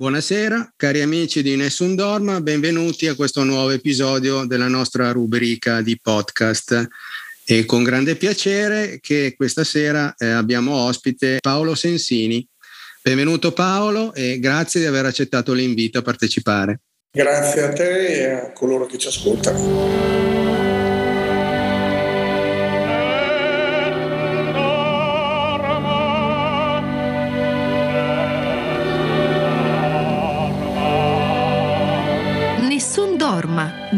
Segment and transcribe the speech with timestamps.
[0.00, 5.98] Buonasera, cari amici di Nessun Dorma, benvenuti a questo nuovo episodio della nostra rubrica di
[6.00, 6.88] podcast.
[7.44, 12.48] E con grande piacere che questa sera eh, abbiamo ospite Paolo Sensini.
[13.02, 16.80] Benvenuto Paolo e grazie di aver accettato l'invito a partecipare.
[17.12, 20.49] Grazie a te e a coloro che ci ascoltano.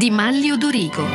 [0.02, 1.06] Di Manlio Dorigo.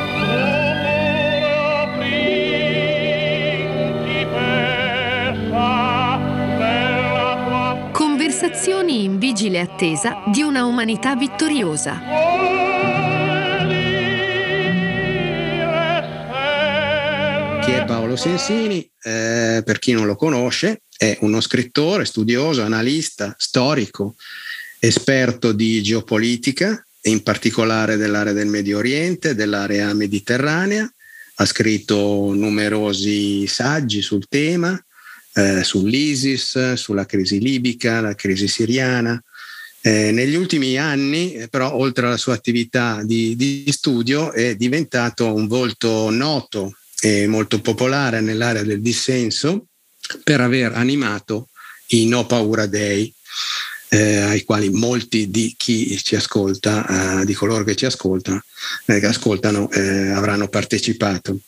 [7.92, 12.00] Conversazioni in vigile attesa di una umanità vittoriosa.
[17.60, 18.90] Chi è Paolo Sensini?
[19.02, 24.14] Eh, per chi non lo conosce, è uno scrittore, studioso, analista, storico,
[24.78, 30.90] esperto di geopolitica, in particolare dell'area del Medio Oriente, dell'area mediterranea.
[31.40, 34.78] Ha scritto numerosi saggi sul tema,
[35.34, 39.22] eh, sull'ISIS, sulla crisi libica, la crisi siriana.
[39.80, 45.32] Eh, negli ultimi anni, eh, però, oltre alla sua attività di, di studio, è diventato
[45.32, 49.66] un volto noto e molto popolare nell'area del dissenso
[50.24, 51.48] per aver animato
[51.88, 53.12] i No Paura Day,
[53.88, 58.42] eh, ai quali molti di chi ci ascolta, eh, di coloro che ci ascoltano,
[58.86, 61.38] eh, ascoltano eh, avranno partecipato.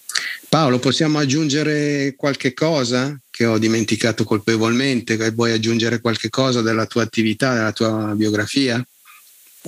[0.48, 5.16] Paolo, possiamo aggiungere qualche cosa che ho dimenticato colpevolmente?
[5.30, 8.84] Vuoi aggiungere qualche cosa della tua attività, della tua biografia?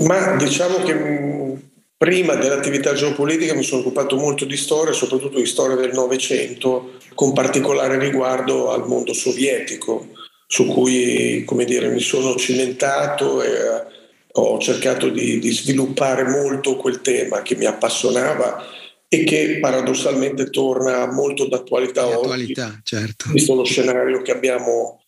[0.00, 1.55] Ma diciamo che mm,
[1.97, 7.33] prima dell'attività geopolitica mi sono occupato molto di storia, soprattutto di storia del Novecento, con
[7.33, 10.09] particolare riguardo al mondo sovietico
[10.53, 13.84] su cui come dire, mi sono cimentato e eh,
[14.33, 18.62] ho cercato di, di sviluppare molto quel tema che mi appassionava
[19.09, 23.31] e che paradossalmente torna molto d'attualità oggi, attualità, certo.
[23.31, 25.03] visto lo scenario che abbiamo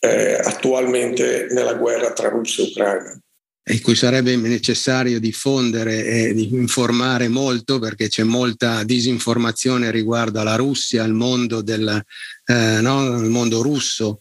[0.00, 3.18] eh, attualmente nella guerra tra Russia e Ucraina.
[3.70, 11.04] In cui sarebbe necessario diffondere e informare molto perché c'è molta disinformazione riguardo alla Russia,
[11.04, 12.02] al mondo, del,
[12.46, 14.20] eh, no, al mondo russo,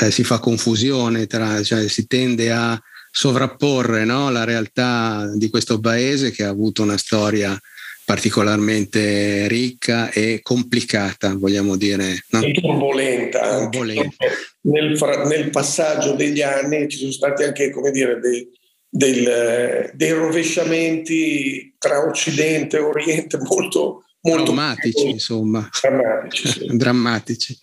[0.00, 2.80] eh, si fa confusione, tra, cioè si tende a
[3.10, 7.58] sovrapporre no, la realtà di questo paese che ha avuto una storia
[8.06, 12.24] particolarmente ricca e complicata, vogliamo dire.
[12.30, 12.40] No?
[12.40, 13.68] E turbolenta.
[13.68, 14.26] turbolenta.
[14.60, 14.96] Nel,
[15.26, 18.48] nel, passaggio degli anni ci sono stati anche, come dire, dei,
[18.88, 25.68] del, dei rovesciamenti tra Occidente e Oriente molto, molto drammatici, insomma.
[25.80, 26.48] Drammatici.
[26.48, 26.76] Sì.
[26.76, 27.58] drammatici.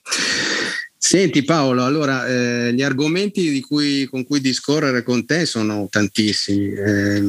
[1.06, 6.72] Senti Paolo, allora eh, gli argomenti cui, con cui discorrere con te sono tantissimi.
[6.72, 7.22] Eh,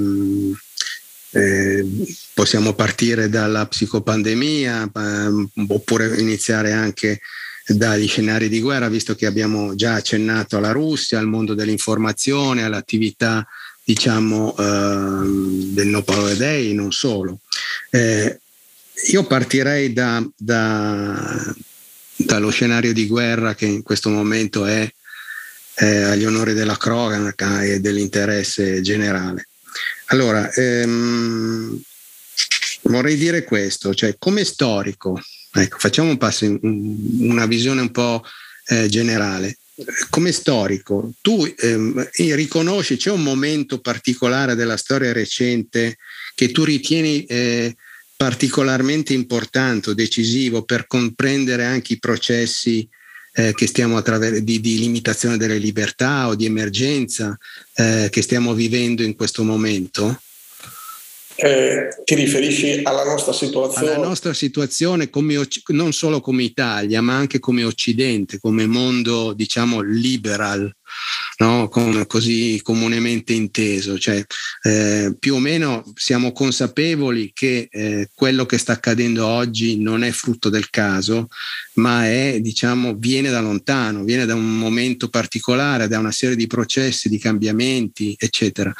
[1.30, 1.86] eh,
[2.32, 7.20] possiamo partire dalla psicopandemia ehm, oppure iniziare anche
[7.66, 13.44] dagli scenari di guerra, visto che abbiamo già accennato alla Russia, al mondo dell'informazione, all'attività
[13.82, 17.41] diciamo ehm, del No Power Day, non solo.
[17.91, 18.38] Eh,
[19.08, 21.52] io partirei da, da
[22.24, 24.90] dallo scenario di guerra che in questo momento è
[25.76, 29.48] eh, agli onori della cronaca e dell'interesse generale.
[30.06, 31.80] Allora, ehm,
[32.82, 35.20] vorrei dire questo, cioè come storico,
[35.52, 36.58] ecco, facciamo un passo in
[37.20, 38.24] una visione un po'
[38.66, 39.58] eh, generale.
[40.08, 45.96] Come storico, tu ehm, riconosci, c'è un momento particolare della storia recente
[46.36, 47.74] che tu ritieni eh,
[48.24, 52.88] particolarmente importante o decisivo per comprendere anche i processi
[53.34, 57.36] eh, che stiamo attraver- di, di, limitazione delle libertà o di emergenza
[57.74, 60.22] eh, che stiamo vivendo in questo momento?
[61.34, 63.92] Eh, ti riferisci alla nostra situazione?
[63.92, 69.82] Alla nostra situazione come, non solo come Italia, ma anche come Occidente, come mondo, diciamo,
[69.82, 70.74] liberal,
[71.38, 71.69] no?
[71.69, 73.99] come così comunemente inteso.
[73.99, 74.25] Cioè,
[74.63, 80.10] eh, più o meno siamo consapevoli che eh, quello che sta accadendo oggi non è
[80.10, 81.28] frutto del caso,
[81.74, 86.47] ma è, diciamo, viene da lontano, viene da un momento particolare, da una serie di
[86.47, 88.72] processi, di cambiamenti, eccetera.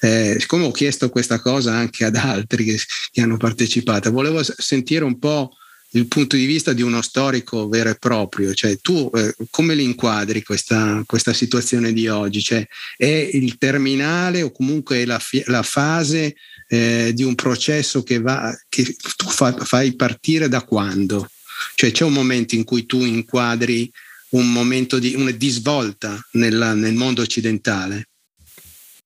[0.00, 2.78] Eh, siccome ho chiesto questa cosa anche ad altri che,
[3.10, 5.56] che hanno partecipato, volevo sentire un po'
[5.90, 9.84] il punto di vista di uno storico vero e proprio, cioè tu eh, come li
[9.84, 12.42] inquadri questa, questa, situazione di oggi?
[12.42, 12.66] Cioè,
[12.96, 16.34] è il terminale o comunque è la, la fase
[16.68, 21.28] eh, di un processo che, va, che tu fa, fai partire da quando?
[21.74, 23.90] Cioè c'è un momento in cui tu inquadri
[24.30, 28.08] un momento di, una di svolta nella, nel mondo occidentale?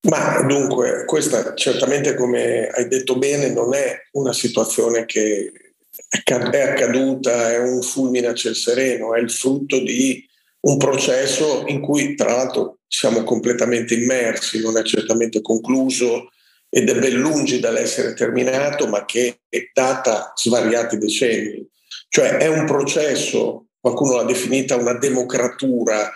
[0.03, 5.69] Ma dunque, questa certamente, come hai detto bene, non è una situazione che
[6.08, 10.26] è accaduta, è un fulmine a ciel sereno, è il frutto di
[10.62, 16.31] un processo in cui tra l'altro siamo completamente immersi, non è certamente concluso
[16.69, 21.67] ed è ben lungi dall'essere terminato, ma che è data svariati decenni.
[22.08, 26.12] Cioè è un processo, qualcuno l'ha definita una democratura,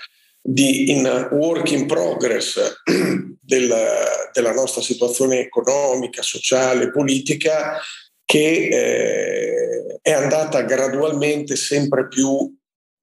[0.46, 2.82] di in work in progress
[3.40, 7.80] della, della nostra situazione economica, sociale, politica,
[8.24, 12.52] che eh, è andata gradualmente sempre più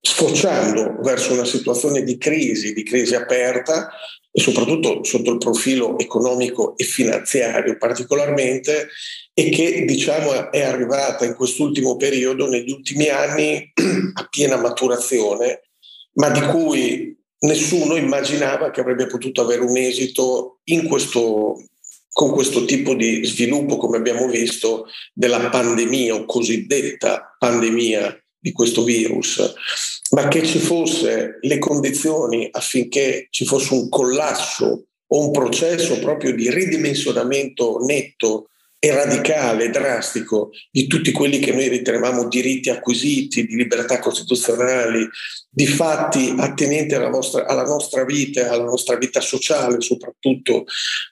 [0.04, 3.90] sfociando verso una situazione di crisi, di crisi aperta
[4.32, 8.88] e soprattutto sotto il profilo economico e finanziario particolarmente
[9.34, 13.72] e che diciamo è arrivata in quest'ultimo periodo, negli ultimi anni,
[14.14, 15.62] a piena maturazione,
[16.14, 21.64] ma di cui nessuno immaginava che avrebbe potuto avere un esito questo,
[22.12, 28.84] con questo tipo di sviluppo, come abbiamo visto, della pandemia o cosiddetta pandemia di questo
[28.84, 29.54] virus,
[30.12, 36.34] ma che ci fosse le condizioni affinché ci fosse un collasso o un processo proprio
[36.34, 38.51] di ridimensionamento netto
[38.84, 45.08] e radicale, drastico di tutti quelli che noi ritenevamo diritti acquisiti, di libertà costituzionali,
[45.48, 50.64] di fatti attenenti alla, vostra, alla nostra vita, alla nostra vita sociale soprattutto,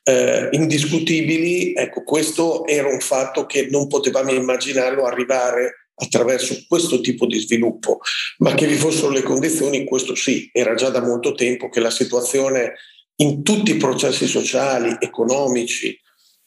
[0.04, 7.28] eh, indiscutibili, ecco, questo era un fatto che non potevamo immaginarlo arrivare attraverso questo tipo
[7.28, 8.00] di sviluppo,
[8.40, 11.92] ma che vi fossero le condizioni, questo sì, era già da molto tempo che la
[11.92, 12.74] situazione
[13.18, 15.96] in tutti i processi sociali, economici,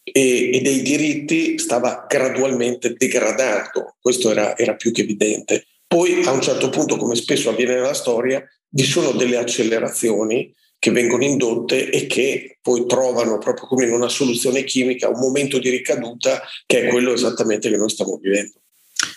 [0.02, 5.66] e, e dei diritti stava gradualmente degradando, questo era, era più che evidente.
[5.86, 10.90] Poi a un certo punto, come spesso avviene nella storia, vi sono delle accelerazioni che
[10.90, 15.70] vengono indotte e che poi trovano proprio come in una soluzione chimica un momento di
[15.70, 18.61] ricaduta che è quello esattamente che noi stiamo vivendo.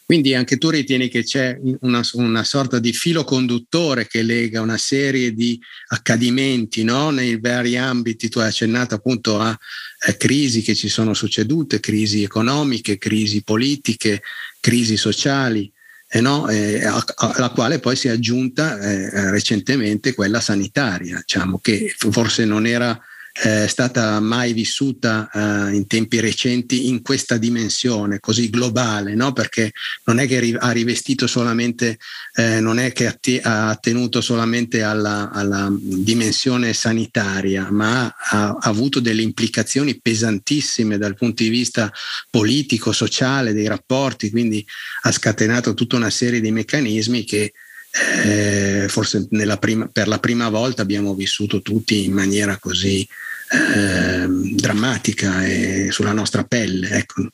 [0.05, 4.77] Quindi anche tu ritieni che c'è una, una, sorta di filo conduttore che lega una
[4.77, 7.09] serie di accadimenti no?
[7.09, 9.57] nei vari ambiti, tu hai accennato appunto a
[10.07, 14.21] eh, crisi che ci sono succedute, crisi economiche, crisi politiche,
[14.59, 15.71] crisi sociali,
[16.07, 16.49] eh no?
[16.49, 22.67] eh, alla quale poi si è aggiunta eh, recentemente quella sanitaria, diciamo, che forse non
[22.67, 22.95] era
[23.37, 29.33] è stata mai vissuta eh, in tempi recenti in questa dimensione così globale, no?
[29.33, 29.73] perché
[30.05, 31.99] non è che ha rivestito solamente,
[32.33, 33.07] eh, non è che
[33.41, 41.15] ha attenuto solamente alla, alla dimensione sanitaria, ma ha, ha, avuto delle implicazioni pesantissime dal
[41.15, 41.91] punto di vista
[42.29, 44.65] politico, sociale, dei rapporti, quindi
[45.01, 47.51] ha scatenato tutta una serie di meccanismi che
[48.25, 49.27] eh, forse
[49.59, 53.07] prima, per la prima volta abbiamo vissuto tutti in maniera così
[53.51, 56.89] eh, drammatica e sulla nostra pelle.
[56.89, 57.27] Ecco.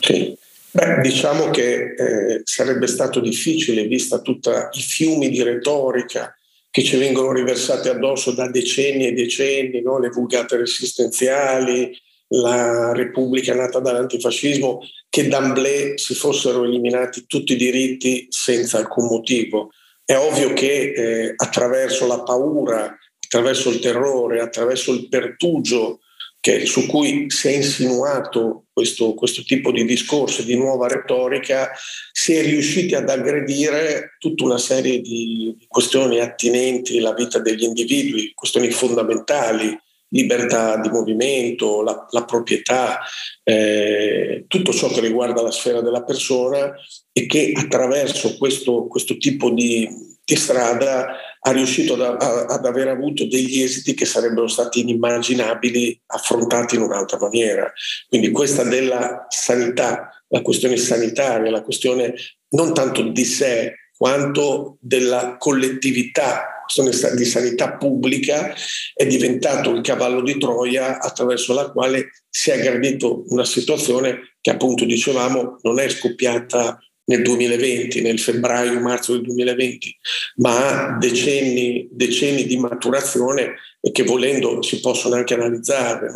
[0.00, 0.36] Sì.
[0.70, 6.36] Beh, diciamo che eh, sarebbe stato difficile, vista tutti i fiumi di retorica
[6.68, 10.00] che ci vengono riversati addosso da decenni e decenni, no?
[10.00, 11.96] le vulgate resistenziali,
[12.26, 19.70] la Repubblica nata dall'antifascismo, che d'amblè si fossero eliminati tutti i diritti senza alcun motivo.
[20.04, 26.00] È ovvio che eh, attraverso la paura, attraverso il terrore, attraverso il pertugio
[26.44, 31.70] che, su cui si è insinuato questo, questo tipo di discorso, di nuova retorica,
[32.12, 38.32] si è riusciti ad aggredire tutta una serie di questioni attinenti alla vita degli individui,
[38.34, 39.74] questioni fondamentali,
[40.14, 43.00] libertà di movimento, la, la proprietà,
[43.42, 46.72] eh, tutto ciò che riguarda la sfera della persona
[47.12, 49.88] e che attraverso questo, questo tipo di,
[50.24, 56.76] di, strada ha riuscito ad, ad aver avuto degli esiti che sarebbero stati inimmaginabili affrontati
[56.76, 57.70] in un'altra maniera.
[58.08, 62.14] Quindi questa della sanità, la questione sanitaria, la questione
[62.50, 68.54] non tanto di sé quanto della collettività questione di sanità pubblica
[68.94, 74.50] è diventato il cavallo di Troia attraverso la quale si è aggredito una situazione che
[74.50, 79.96] appunto dicevamo non è scoppiata nel 2020, nel febbraio-marzo del 2020,
[80.36, 86.10] ma ha decenni, decenni di maturazione e che volendo si possono anche analizzare,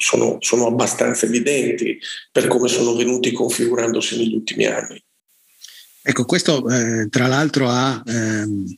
[0.00, 1.98] sono, sono, abbastanza evidenti
[2.32, 5.02] per come sono venuti configurandosi negli ultimi anni.
[6.02, 8.74] Ecco, questo eh, tra l'altro ha ehm,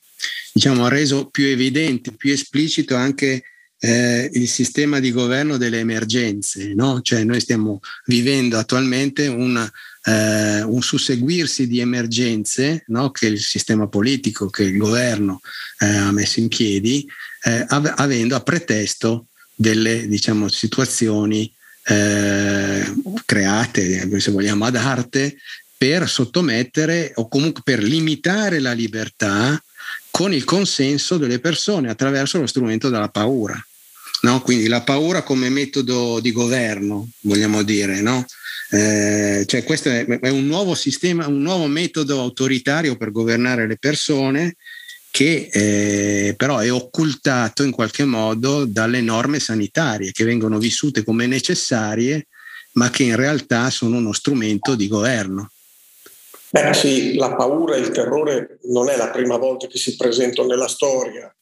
[0.53, 3.43] diciamo, ha reso più evidente, più esplicito anche
[3.79, 6.75] eh, il sistema di governo delle emergenze.
[6.75, 7.01] No?
[7.03, 9.71] Cioè noi stiamo vivendo attualmente una,
[10.05, 13.11] eh, un susseguirsi di emergenze no?
[13.11, 15.41] che il sistema politico, che il governo
[15.79, 17.07] eh, ha messo in piedi,
[17.43, 21.53] eh, av- avendo a pretesto delle diciamo, situazioni
[21.89, 22.85] eh,
[23.25, 25.37] create, se vogliamo, ad arte
[25.77, 29.61] per sottomettere o comunque per limitare la libertà
[30.17, 33.63] con il consenso delle persone attraverso lo strumento della paura.
[34.23, 34.41] No?
[34.41, 38.25] Quindi la paura come metodo di governo, vogliamo dire, no?
[38.71, 43.77] Eh, cioè questo è, è, un nuovo sistema, un nuovo metodo autoritario per governare le
[43.77, 44.57] persone
[45.11, 51.27] che eh, però è occultato in qualche modo dalle norme sanitarie che vengono vissute come
[51.27, 52.29] necessarie
[52.73, 55.51] ma che in realtà sono uno strumento di governo.
[56.51, 60.49] Beh sì, la paura e il terrore non è la prima volta che si presentano
[60.49, 61.35] nella storia.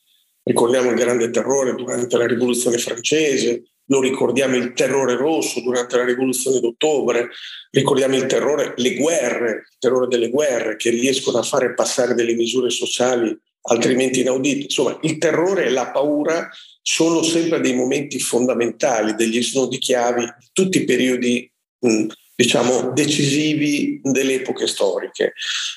[0.43, 6.05] Ricordiamo il grande terrore durante la rivoluzione francese, lo ricordiamo il terrore rosso durante la
[6.05, 7.29] rivoluzione d'ottobre,
[7.71, 12.35] ricordiamo il terrore, le guerre, il terrore delle guerre che riescono a fare passare delle
[12.35, 14.65] misure sociali altrimenti inaudite.
[14.65, 16.49] Insomma, il terrore e la paura
[16.81, 24.01] sono sempre dei momenti fondamentali, degli snodi chiavi di tutti i periodi mh, diciamo, decisivi
[24.03, 25.35] delle epoche storiche.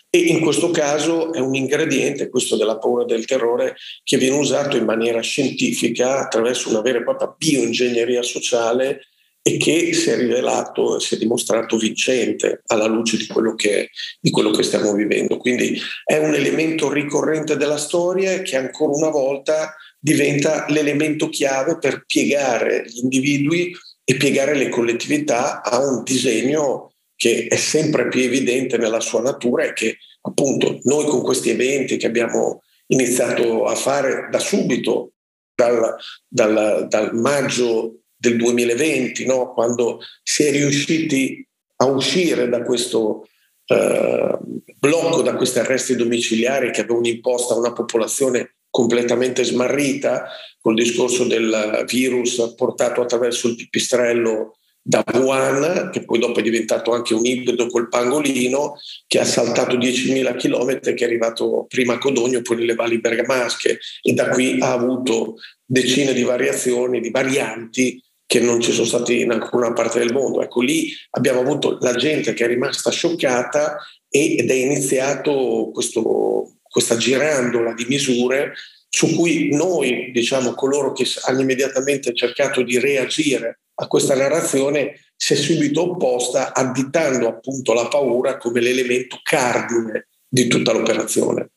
[0.09, 4.37] E in questo caso è un ingrediente, questo della paura e del terrore, che viene
[4.37, 9.01] usato in maniera scientifica attraverso una vera e propria bioingegneria sociale
[9.47, 13.91] e che si è rivelato e si è dimostrato vincente alla luce di quello, che,
[14.19, 15.37] di quello che stiamo vivendo.
[15.37, 22.03] Quindi è un elemento ricorrente della storia che ancora una volta diventa l'elemento chiave per
[22.05, 23.73] piegare gli individui
[24.09, 29.65] e piegare le collettività a un disegno che è sempre più evidente nella sua natura
[29.65, 35.11] e che appunto noi con questi eventi che abbiamo iniziato a fare da subito,
[35.53, 35.93] dal,
[36.25, 39.51] dal, dal maggio del 2020, no?
[39.51, 41.45] quando si è riusciti
[41.77, 43.27] a uscire da questo
[43.65, 44.37] eh,
[44.79, 50.29] blocco, da questi arresti domiciliari che avevano imposto a una popolazione completamente smarrita
[50.61, 56.91] col discorso del virus portato attraverso il pipistrello da Wuhan, che poi dopo è diventato
[56.91, 58.75] anche un ibrido col pangolino,
[59.07, 63.79] che ha saltato 10.000 km, che è arrivato prima a Codogno, poi nelle valli bergamasche
[63.99, 69.13] e da qui ha avuto decine di variazioni, di varianti che non ci sono state
[69.13, 70.43] in alcuna parte del mondo.
[70.43, 76.95] Ecco, lì abbiamo avuto la gente che è rimasta scioccata ed è iniziato questo questa
[76.95, 78.53] girandola di misure
[78.87, 85.33] su cui noi, diciamo, coloro che hanno immediatamente cercato di reagire a questa narrazione, si
[85.33, 91.49] è subito opposta additando appunto la paura come l'elemento cardine di tutta l'operazione.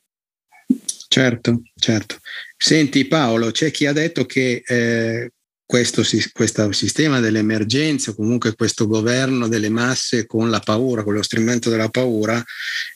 [1.06, 2.16] Certo, certo.
[2.56, 5.32] Senti Paolo, c'è chi ha detto che eh,
[5.70, 11.70] questo, questo sistema dell'emergenza, comunque questo governo delle masse con la paura, con lo strumento
[11.70, 12.44] della paura,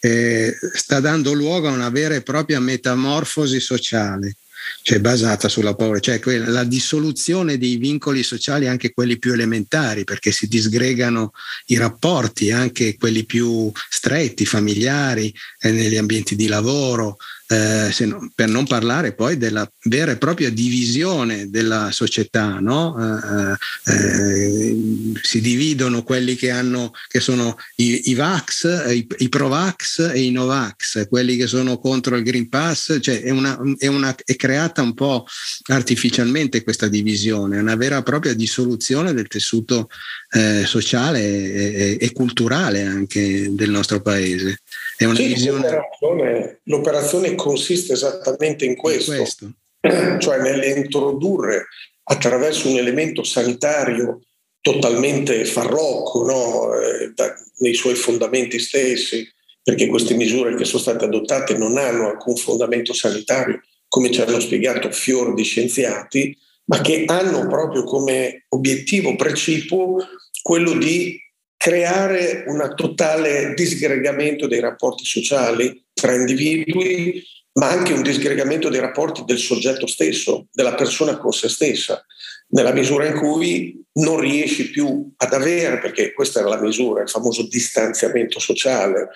[0.01, 4.35] eh, sta dando luogo a una vera e propria metamorfosi sociale
[4.81, 10.33] cioè basata sulla paura, cioè la dissoluzione dei vincoli sociali, anche quelli più elementari, perché
[10.33, 11.33] si disgregano
[11.67, 17.19] i rapporti, anche quelli più stretti, familiari, eh, negli ambienti di lavoro,
[17.55, 22.97] eh, no, per non parlare poi della vera e propria divisione della società, no?
[22.99, 24.77] eh, eh,
[25.21, 30.31] si dividono quelli che, hanno, che sono i, i Vax, i, i Pro-Vax e i
[30.31, 34.83] Novax, quelli che sono contro il Green Pass, cioè è, una, è, una, è creata
[34.83, 35.27] un po'
[35.67, 39.89] artificialmente questa divisione, è una vera e propria dissoluzione del tessuto
[40.31, 44.61] eh, sociale e, e, culturale anche del nostro paese.
[44.97, 45.61] È una sì, visione...
[45.61, 49.53] l'operazione, l'operazione, consiste esattamente in questo, in questo.
[50.19, 51.67] cioè nell'introdurre
[52.05, 54.21] attraverso un elemento sanitario
[54.61, 56.75] totalmente farlocco no?
[56.75, 59.31] eh, da, nei suoi fondamenti stessi,
[59.63, 64.41] perché queste misure che sono state adottate non hanno alcun fondamento sanitario, come ci hanno
[64.41, 66.37] spiegato fior di scienziati,
[66.67, 69.99] ma che hanno proprio come obiettivo precipuo
[70.43, 71.19] quello di
[71.65, 79.25] creare un totale disgregamento dei rapporti sociali tra individui, ma anche un disgregamento dei rapporti
[79.25, 82.05] del soggetto stesso, della persona con se stessa,
[82.49, 87.09] nella misura in cui non riesci più ad avere, perché questa era la misura, il
[87.09, 89.09] famoso distanziamento sociale,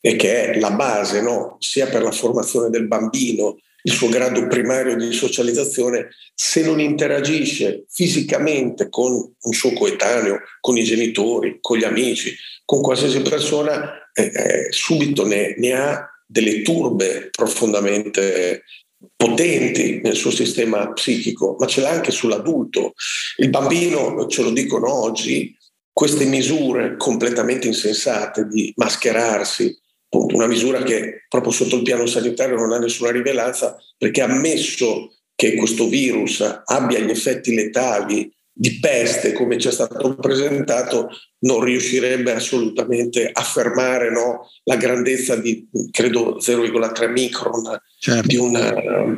[0.00, 1.56] e che è la base no?
[1.58, 7.84] sia per la formazione del bambino, il suo grado primario di socializzazione, se non interagisce
[7.88, 12.34] fisicamente con un suo coetaneo, con i genitori, con gli amici,
[12.64, 18.64] con qualsiasi persona, eh, eh, subito ne, ne ha delle turbe profondamente
[19.16, 22.92] potenti nel suo sistema psichico, ma ce l'ha anche sull'adulto.
[23.38, 25.56] Il bambino, ce lo dicono oggi,
[25.92, 29.76] queste misure completamente insensate di mascherarsi,
[30.10, 35.14] una misura che proprio sotto il piano sanitario non ha nessuna rilevanza perché ha messo
[35.34, 41.08] che questo virus abbia gli effetti letali di peste come ci è stato presentato
[41.40, 48.26] non riuscirebbe assolutamente a fermare no, la grandezza di credo 0,3 micron certo.
[48.26, 48.74] di, una,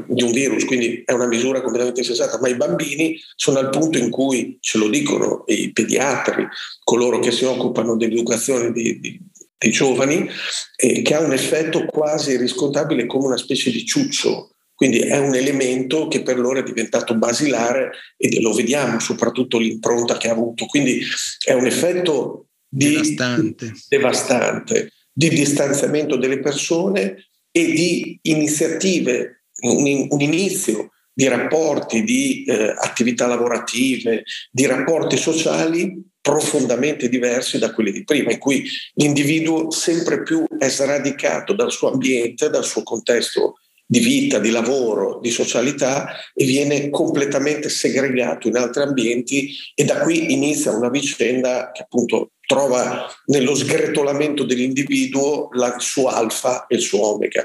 [0.07, 3.99] di, un virus, quindi è una misura completamente sensata, ma i bambini sono al punto
[3.99, 6.47] in cui, ce lo dicono i pediatri,
[6.85, 9.21] coloro che si occupano dell'educazione di, di,
[9.63, 10.29] dei giovani,
[10.77, 14.53] eh, che ha un effetto quasi riscontrabile come una specie di ciuccio
[14.83, 20.17] quindi è un elemento che per loro è diventato basilare e lo vediamo soprattutto l'impronta
[20.17, 20.67] che ha avuto.
[20.67, 21.01] Quindi
[21.45, 23.73] è un effetto di, devastante.
[23.89, 32.75] devastante di distanziamento delle persone e di iniziative, un, un inizio di rapporti, di eh,
[32.77, 38.65] attività lavorative, di rapporti sociali profondamente diversi da quelli di prima, in cui
[38.95, 45.19] l'individuo sempre più è sradicato dal suo ambiente, dal suo contesto di vita, di lavoro,
[45.21, 51.71] di socialità e viene completamente segregato in altri ambienti e da qui inizia una vicenda
[51.75, 57.45] che appunto trova nello sgretolamento dell'individuo il suo alfa e il suo omega.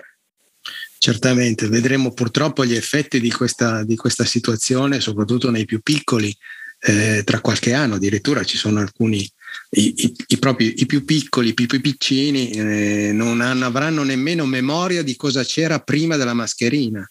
[1.00, 6.36] Certamente, vedremo purtroppo gli effetti di questa, di questa situazione, soprattutto nei più piccoli,
[6.80, 7.96] eh, tra qualche anno.
[7.96, 9.30] Addirittura ci sono alcuni
[9.72, 14.46] i, i, i, propri, i più piccoli, i più, piccini eh, non hanno, avranno nemmeno
[14.46, 17.08] memoria di cosa c'era prima della mascherina.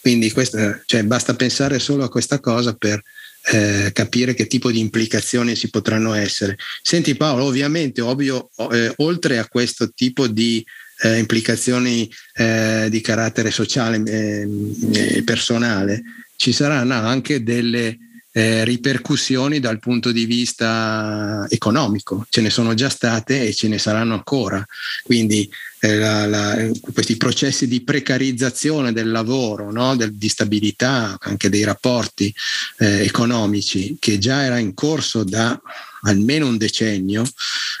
[0.00, 3.02] Quindi questa, cioè, basta pensare solo a questa cosa per
[3.48, 6.56] eh, capire che tipo di implicazioni si potranno essere.
[6.82, 10.64] Senti Paolo, ovviamente, ovvio, eh, oltre a questo tipo di
[11.02, 14.48] eh, implicazioni eh, di carattere sociale e
[14.92, 16.02] eh, personale,
[16.36, 17.98] ci saranno anche delle
[18.36, 22.26] eh, ripercussioni dal punto di vista economico.
[22.28, 24.62] Ce ne sono già state e ce ne saranno ancora.
[25.02, 25.50] Quindi
[25.80, 29.96] eh, la, la, questi processi di precarizzazione del lavoro, no?
[29.96, 32.32] del, di stabilità anche dei rapporti
[32.76, 35.58] eh, economici, che già era in corso da
[36.06, 37.24] almeno un decennio,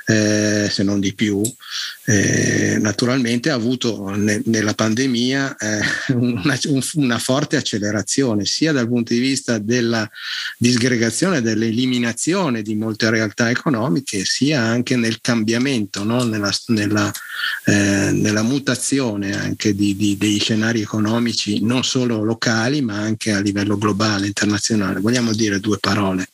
[0.06, 1.42] eh, se non di più,
[2.04, 5.80] eh, naturalmente ha avuto ne, nella pandemia eh,
[6.14, 10.08] una, un, una, forte accelerazione, sia dal punto di vista della
[10.58, 16.22] disgregazione, dell'eliminazione di molte realtà economiche, sia anche nel cambiamento, no?
[16.24, 17.12] nella, nella,
[17.64, 23.40] eh, nella, mutazione anche di, di, dei scenari economici, non solo locali, ma anche a
[23.40, 25.00] livello globale, internazionale.
[25.00, 26.28] Vogliamo dire due parole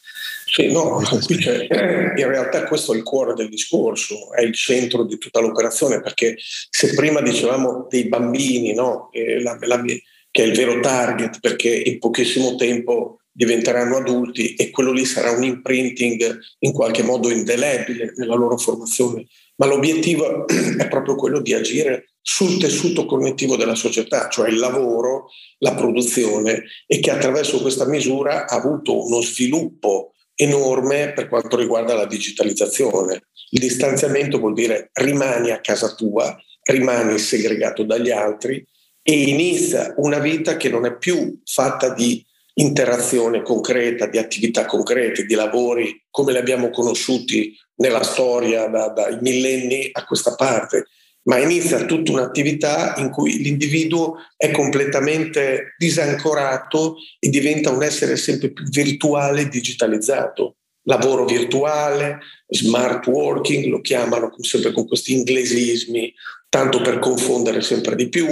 [0.53, 5.41] sì, no, in realtà questo è il cuore del discorso, è il centro di tutta
[5.41, 9.09] l'operazione, perché se prima dicevamo dei bambini, no,
[9.41, 14.93] la, la, che è il vero target, perché in pochissimo tempo diventeranno adulti e quello
[14.93, 21.15] lì sarà un imprinting in qualche modo indelebile nella loro formazione, ma l'obiettivo è proprio
[21.15, 27.11] quello di agire sul tessuto connettivo della società, cioè il lavoro, la produzione e che
[27.11, 30.13] attraverso questa misura ha avuto uno sviluppo
[30.43, 33.29] enorme per quanto riguarda la digitalizzazione.
[33.51, 38.65] Il distanziamento vuol dire rimani a casa tua, rimani segregato dagli altri
[39.03, 42.25] e inizia una vita che non è più fatta di
[42.55, 49.19] interazione concreta, di attività concrete, di lavori come li abbiamo conosciuti nella storia da, dai
[49.21, 50.87] millenni a questa parte,
[51.25, 58.51] ma inizia tutta un'attività in cui l'individuo è completamente disancorato e diventa un essere sempre
[58.53, 60.57] più virtuale e digitalizzato.
[60.85, 66.13] Lavoro virtuale, smart working, lo chiamano sempre con questi inglesismi,
[66.49, 68.27] tanto per confondere sempre di più,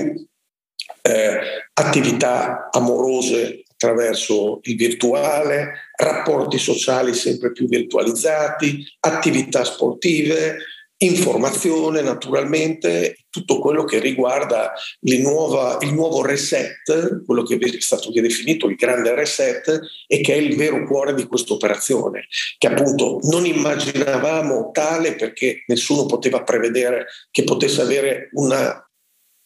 [1.03, 1.39] eh,
[1.73, 10.59] attività amorose attraverso il virtuale, rapporti sociali sempre più virtualizzati, attività sportive,
[11.03, 14.73] informazione naturalmente, tutto quello che riguarda
[15.21, 20.37] nuova, il nuovo reset, quello che è stato definito il grande reset e che è
[20.37, 22.27] il vero cuore di questa operazione,
[22.59, 28.87] che appunto non immaginavamo tale perché nessuno poteva prevedere che potesse avere una,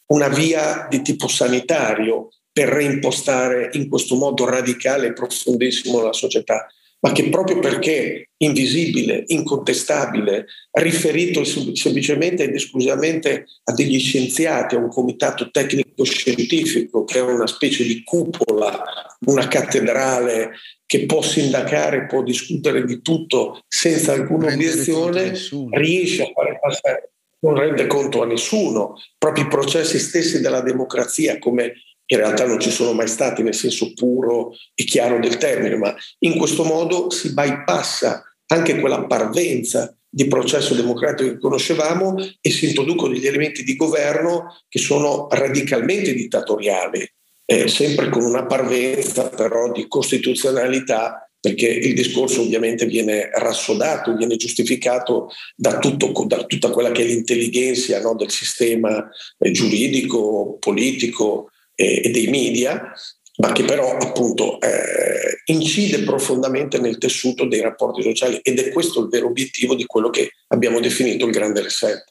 [0.06, 6.66] una via di tipo sanitario per reimpostare in questo modo radicale e profondissimo la società
[7.04, 14.88] ma che proprio perché invisibile, incontestabile, riferito semplicemente ed esclusivamente a degli scienziati, a un
[14.88, 18.82] comitato tecnico-scientifico che è una specie di cupola,
[19.26, 20.52] una cattedrale
[20.86, 25.34] che può sindacare, può discutere di tutto senza alcuna obiezione,
[25.72, 31.38] riesce a fare passare, non rende conto a nessuno, proprio i processi stessi della democrazia
[31.38, 31.74] come
[32.06, 35.94] in realtà non ci sono mai stati nel senso puro e chiaro del termine, ma
[36.20, 42.66] in questo modo si bypassa anche quella parvenza di processo democratico che conoscevamo e si
[42.68, 47.08] introducono degli elementi di governo che sono radicalmente dittatoriali.
[47.46, 54.36] eh, sempre con una parvenza però di costituzionalità perché il discorso ovviamente viene rassodato, viene
[54.36, 61.50] giustificato da, tutto, da tutta quella che è l'intelligenza no, del sistema eh, giuridico, politico
[61.74, 62.92] e dei media,
[63.36, 69.02] ma che però appunto eh, incide profondamente nel tessuto dei rapporti sociali ed è questo
[69.02, 72.04] il vero obiettivo di quello che abbiamo definito il grande reset.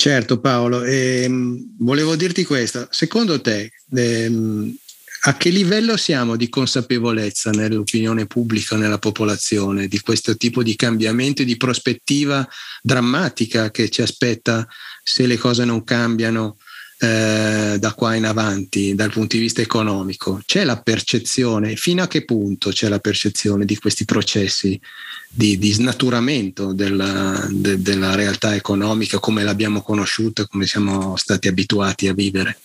[0.00, 4.76] Certo Paolo, ehm, volevo dirti questo, secondo te ehm,
[5.22, 11.42] a che livello siamo di consapevolezza nell'opinione pubblica, nella popolazione, di questo tipo di cambiamento
[11.42, 12.48] e di prospettiva
[12.80, 14.66] drammatica che ci aspetta
[15.02, 16.58] se le cose non cambiano
[17.00, 20.40] eh, da qua in avanti dal punto di vista economico?
[20.44, 24.80] C'è la percezione, fino a che punto c'è la percezione di questi processi
[25.28, 32.08] di, di snaturamento della, de, della realtà economica come l'abbiamo conosciuta, come siamo stati abituati
[32.08, 32.58] a vivere?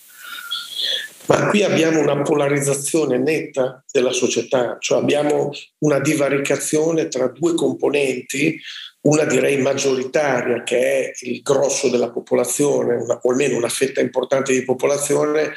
[1.26, 8.60] Ma qui abbiamo una polarizzazione netta della società, cioè abbiamo una divaricazione tra due componenti,
[9.04, 14.54] una direi maggioritaria che è il grosso della popolazione, una, o almeno una fetta importante
[14.54, 15.54] di popolazione,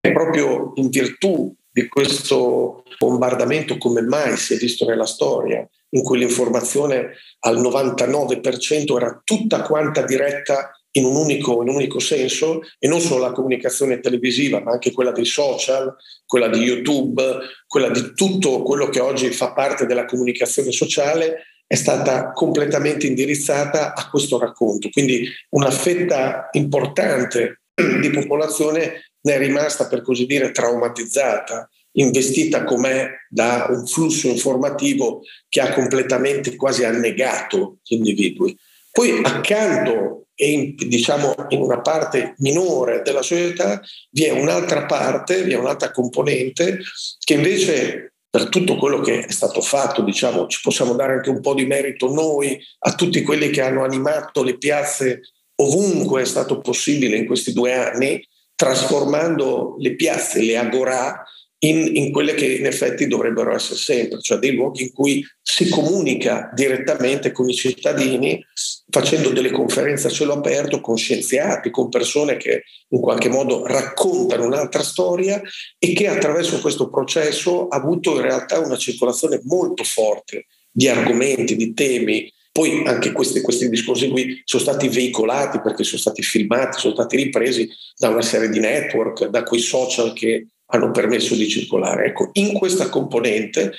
[0.00, 6.02] è proprio in virtù di questo bombardamento come mai si è visto nella storia, in
[6.02, 12.62] cui l'informazione al 99% era tutta quanta diretta in un, unico, in un unico senso
[12.78, 17.22] e non solo la comunicazione televisiva, ma anche quella dei social, quella di YouTube,
[17.66, 23.94] quella di tutto quello che oggi fa parte della comunicazione sociale è stata completamente indirizzata
[23.94, 24.88] a questo racconto.
[24.90, 27.62] Quindi una fetta importante
[28.00, 35.22] di popolazione ne è rimasta, per così dire, traumatizzata, investita com'è da un flusso informativo
[35.48, 38.56] che ha completamente quasi annegato gli individui.
[38.92, 45.42] Poi accanto e in, diciamo in una parte minore della società vi è un'altra parte,
[45.42, 46.78] vi è un'altra componente
[47.18, 51.40] che invece per tutto quello che è stato fatto, diciamo, ci possiamo dare anche un
[51.40, 55.22] po' di merito noi a tutti quelli che hanno animato le piazze
[55.54, 58.22] ovunque è stato possibile in questi due anni,
[58.54, 61.24] trasformando le piazze, le agorà,
[61.66, 65.68] in, in, quelle che in effetti dovrebbero essere sempre, cioè dei luoghi in cui si
[65.68, 68.44] comunica direttamente con i cittadini
[68.88, 74.44] facendo delle conferenze a cielo aperto con scienziati, con persone che in qualche modo raccontano
[74.44, 75.40] un'altra storia
[75.78, 81.56] e che attraverso questo processo ha avuto in realtà una circolazione molto forte di argomenti,
[81.56, 82.32] di temi.
[82.52, 87.16] Poi anche questi, questi discorsi qui sono stati veicolati perché sono stati filmati, sono stati
[87.16, 92.06] ripresi da una serie di network, da quei social che hanno permesso di circolare.
[92.06, 93.72] Ecco, in questa componente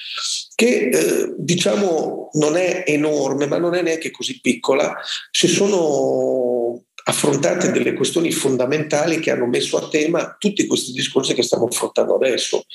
[0.56, 4.96] che eh, diciamo non è enorme, ma non è neanche così piccola,
[5.32, 11.44] si sono affrontate delle questioni fondamentali che hanno messo a tema tutti questi discorsi che
[11.44, 12.66] stiamo affrontando adesso.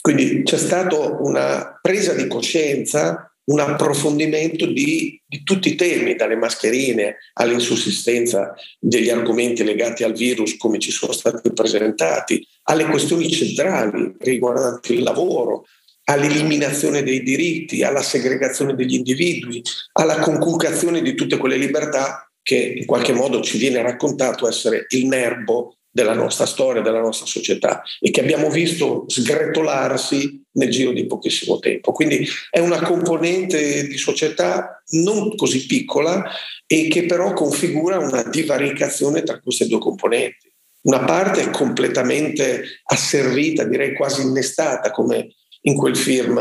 [0.00, 6.36] Quindi c'è stata una presa di coscienza un approfondimento di, di, tutti i temi, dalle
[6.36, 14.14] mascherine all'insussistenza degli argomenti legati al virus come ci sono stati presentati, alle questioni centrali
[14.18, 15.66] riguardanti il lavoro,
[16.04, 22.84] all'eliminazione dei diritti, alla segregazione degli individui, alla conculcazione di tutte quelle libertà che in
[22.84, 28.10] qualche modo ci viene raccontato essere il nervo della nostra storia, della nostra società e
[28.10, 31.92] che abbiamo visto sgretolarsi nel giro di pochissimo tempo.
[31.92, 36.22] Quindi è una componente di società non così piccola
[36.66, 40.52] e che però configura una divaricazione tra queste due componenti.
[40.82, 46.38] Una parte è completamente asservita, direi quasi innestata, come in quel film,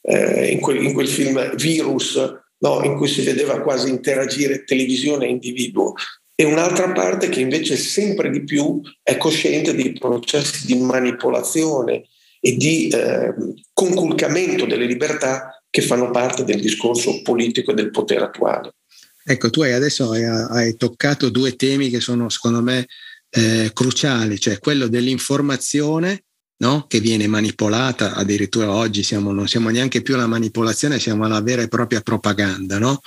[0.00, 2.16] eh, in quel, in quel film Virus,
[2.58, 2.82] no?
[2.84, 5.92] in cui si vedeva quasi interagire televisione e individuo
[6.40, 12.04] e un'altra parte che invece sempre di più è cosciente dei processi di manipolazione
[12.40, 13.34] e di eh,
[13.74, 18.76] conculcamento delle libertà che fanno parte del discorso politico e del potere attuale.
[19.22, 22.86] Ecco, tu hai adesso hai, hai toccato due temi che sono secondo me
[23.28, 26.24] eh, cruciali, cioè quello dell'informazione
[26.60, 26.86] no?
[26.88, 31.62] che viene manipolata, addirittura oggi siamo, non siamo neanche più alla manipolazione, siamo alla vera
[31.62, 33.00] e propria propaganda, no?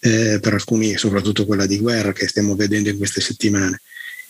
[0.00, 3.80] eh, per alcuni, soprattutto quella di guerra che stiamo vedendo in queste settimane.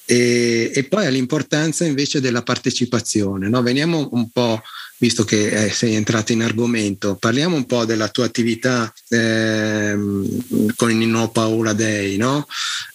[0.05, 3.49] E, e poi all'importanza invece della partecipazione.
[3.49, 3.63] No?
[3.63, 4.61] Veniamo un po',
[4.99, 10.91] visto che eh, sei entrato in argomento, parliamo un po' della tua attività ehm, con
[10.91, 12.19] il No Paola Day.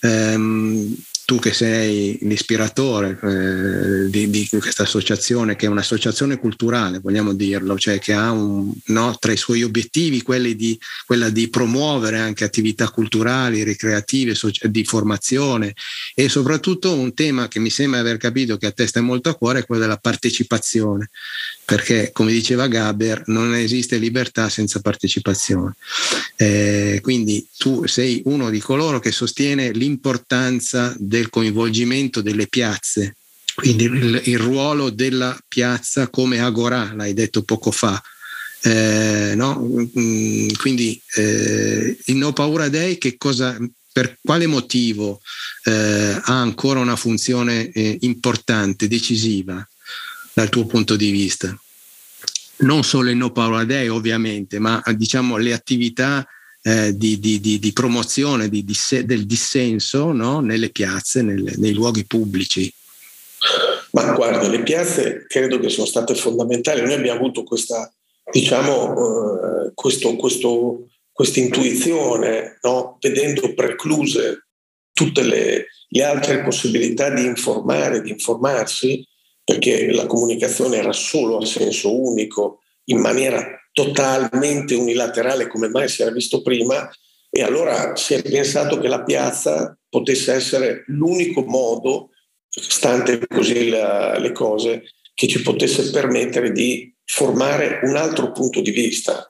[0.02, 0.96] Ehm,
[1.28, 7.78] tu che sei l'ispiratore eh, di, di, questa associazione, che è un'associazione culturale, vogliamo dirlo,
[7.78, 10.24] cioè che ha un, no, tra i suoi obiettivi
[10.56, 14.36] di, quella di promuovere anche attività culturali, ricreative,
[14.70, 15.74] di formazione.
[16.16, 19.36] E soprattutto un tema che mi sembra aver capito che a te sta molto a
[19.36, 21.10] cuore è quello della partecipazione
[21.68, 25.76] perché come diceva Gaber non esiste libertà senza partecipazione.
[26.38, 33.18] Eh, quindi tu sei uno di coloro che sostiene l'importanza del coinvolgimento delle piazze,
[33.54, 38.02] quindi il, il ruolo della piazza come agorà, l'hai detto poco fa.
[38.62, 39.60] Eh, no?
[40.00, 43.58] Mm, quindi eh, il No Paura Day che cosa,
[43.92, 45.20] per quale motivo
[45.66, 49.68] eh, ha ancora una funzione eh, importante, decisiva?
[50.38, 51.60] Dal tuo punto di vista?
[52.58, 56.28] Non solo il No Power Day ovviamente, ma diciamo le attività
[56.62, 60.40] eh, di, di, di, di, promozione del dissenso no?
[60.40, 62.72] nelle piazze, nelle, nei luoghi pubblici.
[63.94, 66.82] Ma guarda, le piazze credo che sono state fondamentali.
[66.82, 67.92] Noi abbiamo avuto questa,
[68.32, 72.98] diciamo, eh, questa intuizione, no?
[73.02, 74.46] vedendo precluse
[74.94, 79.04] tutte le, le altre possibilità di informare, di informarsi,
[79.48, 86.02] perché la comunicazione era solo a senso unico, in maniera totalmente unilaterale come mai si
[86.02, 86.92] era visto prima,
[87.30, 92.10] e allora si è pensato che la piazza potesse essere l'unico modo,
[92.50, 94.84] stante così la, le cose,
[95.14, 99.30] che ci potesse permettere di formare un altro punto di vista.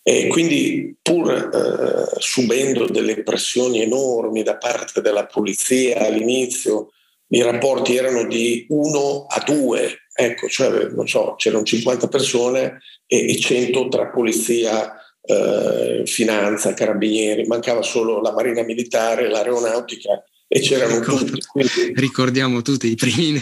[0.00, 6.92] E quindi pur eh, subendo delle pressioni enormi da parte della polizia all'inizio,
[7.28, 13.30] i rapporti erano di 1 a 2, ecco, cioè non so, c'erano 50 persone e,
[13.30, 21.00] e 100 tra polizia, eh, finanza, carabinieri, mancava solo la marina militare, l'aeronautica e c'erano
[21.00, 21.40] Ricordo, tutti.
[21.46, 23.40] Quindi, ricordiamo tutti primi,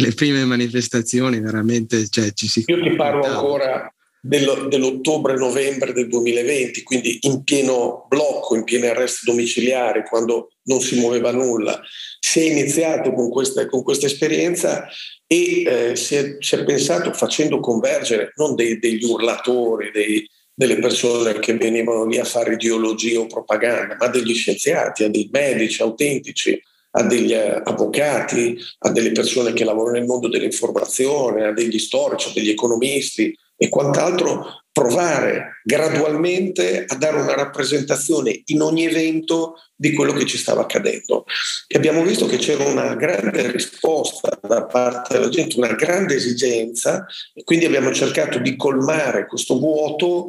[0.00, 2.64] le prime manifestazioni, veramente cioè, ci si...
[2.66, 10.04] Io ti parlo ancora dell'ottobre-novembre del 2020, quindi in pieno blocco, in pieno arresto domiciliare,
[10.08, 11.80] quando non si muoveva nulla.
[12.28, 14.88] Si è iniziato con questa, con questa esperienza
[15.28, 20.76] e eh, si, è, si, è, pensato facendo convergere non dei, degli urlatori, dei, delle
[20.80, 25.80] persone che venivano lì a fare ideologia o propaganda, ma degli scienziati, a dei medici
[25.82, 26.60] autentici,
[26.90, 32.30] a degli eh, avvocati, a delle persone che lavorano nel mondo dell'informazione, a degli storici,
[32.30, 39.94] a degli economisti, e quant'altro provare gradualmente a dare una rappresentazione in ogni evento di
[39.94, 41.24] quello che ci stava accadendo.
[41.66, 47.06] E abbiamo visto che c'era una grande risposta da parte della gente, una grande esigenza
[47.32, 50.26] e quindi abbiamo cercato di colmare questo vuoto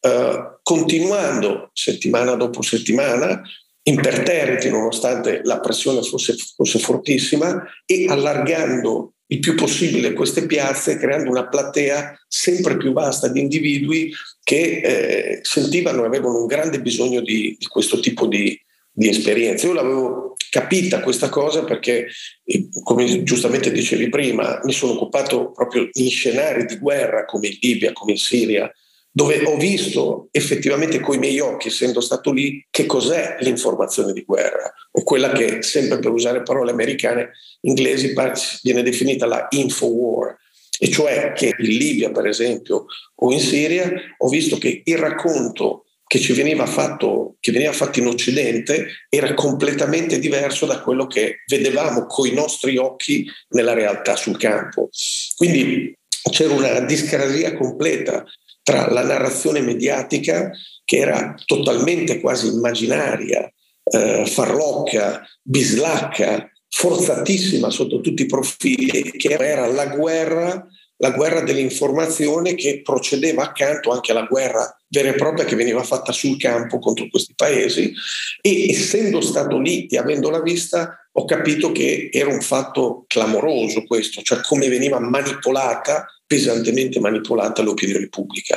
[0.00, 3.42] eh, continuando settimana dopo settimana
[3.82, 11.30] imperterriti nonostante la pressione fosse, fosse fortissima e allargando il più possibile queste piazze, creando
[11.30, 14.12] una platea sempre più vasta di individui
[14.42, 19.66] che eh, sentivano e avevano un grande bisogno di, di questo tipo di, di esperienze.
[19.66, 22.08] Io l'avevo capita questa cosa perché,
[22.44, 27.58] eh, come giustamente dicevi prima, mi sono occupato proprio in scenari di guerra come in
[27.60, 28.68] Libia, come in Siria,
[29.12, 34.72] dove ho visto effettivamente coi miei occhi, essendo stato lì, che cos'è l'informazione di guerra,
[34.92, 37.30] o quella che, sempre per usare parole americane,
[37.62, 38.14] inglesi,
[38.62, 40.36] viene definita la infowar,
[40.78, 45.84] e cioè che in Libia, per esempio, o in Siria, ho visto che il racconto
[46.06, 52.06] che ci veniva fatto, veniva fatto in Occidente era completamente diverso da quello che vedevamo
[52.06, 54.88] coi nostri occhi nella realtà sul campo.
[55.36, 55.96] Quindi
[56.32, 58.24] c'era una discrasia completa
[58.70, 60.52] tra la narrazione mediatica
[60.84, 63.52] che era totalmente quasi immaginaria,
[63.82, 70.64] eh, farlocca, bislacca, forzatissima sotto tutti i profili, che era la guerra,
[70.98, 76.12] la guerra dell'informazione che procedeva accanto anche alla guerra vera e propria che veniva fatta
[76.12, 77.92] sul campo contro questi paesi.
[78.40, 84.22] E essendo stato lì e avendola vista ho capito che era un fatto clamoroso questo,
[84.22, 88.56] cioè come veniva manipolata pesantemente manipolata l'opinione pubblica.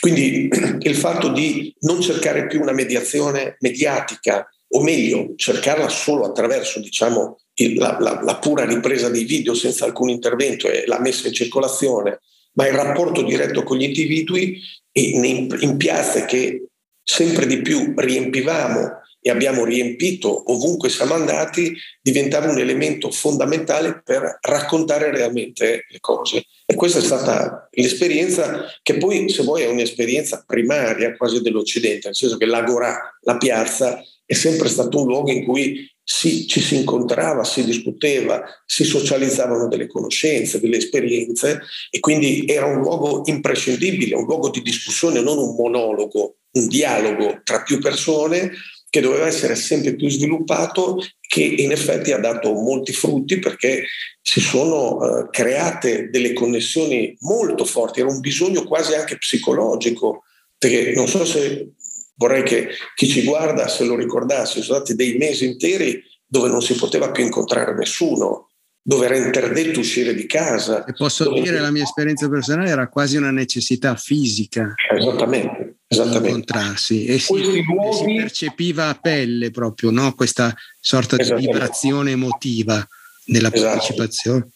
[0.00, 0.48] Quindi
[0.80, 7.38] il fatto di non cercare più una mediazione mediatica, o meglio, cercarla solo attraverso diciamo,
[7.76, 12.18] la, la, la pura ripresa dei video senza alcun intervento e la messa in circolazione,
[12.54, 14.58] ma il rapporto diretto con gli individui
[14.96, 16.66] in, in piazze che
[17.04, 24.36] sempre di più riempivamo e abbiamo riempito ovunque siamo andati, diventava un elemento fondamentale per
[24.42, 26.44] raccontare realmente le cose.
[26.66, 32.14] E questa è stata l'esperienza che poi, se vuoi, è un'esperienza primaria quasi dell'Occidente, nel
[32.14, 36.76] senso che l'Agora, la piazza, è sempre stato un luogo in cui si, ci si
[36.76, 44.16] incontrava, si discuteva, si socializzavano delle conoscenze, delle esperienze e quindi era un luogo imprescindibile,
[44.16, 48.52] un luogo di discussione, non un monologo, un dialogo tra più persone
[48.94, 53.86] che doveva essere sempre più sviluppato, che in effetti ha dato molti frutti perché
[54.22, 60.22] si sono uh, create delle connessioni molto forti, era un bisogno quasi anche psicologico,
[60.56, 61.72] perché non so se
[62.14, 66.62] vorrei che chi ci guarda se lo ricordasse, sono stati dei mesi interi dove non
[66.62, 70.84] si poteva più incontrare nessuno, dove era interdetto uscire di casa.
[70.84, 71.60] E posso dire, che...
[71.60, 74.72] la mia esperienza personale era quasi una necessità fisica.
[74.96, 75.73] Esattamente.
[75.88, 77.96] Incontrarsi e si, luoghi...
[77.96, 80.14] si, percepiva a pelle proprio no?
[80.14, 82.86] questa sorta di vibrazione emotiva
[83.26, 83.70] nella esatto.
[83.70, 84.48] partecipazione.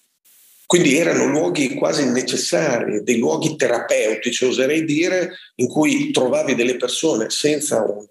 [0.66, 7.30] Quindi erano luoghi quasi necessari, dei luoghi terapeutici, oserei dire, in cui trovavi delle persone
[7.30, 8.04] senza un,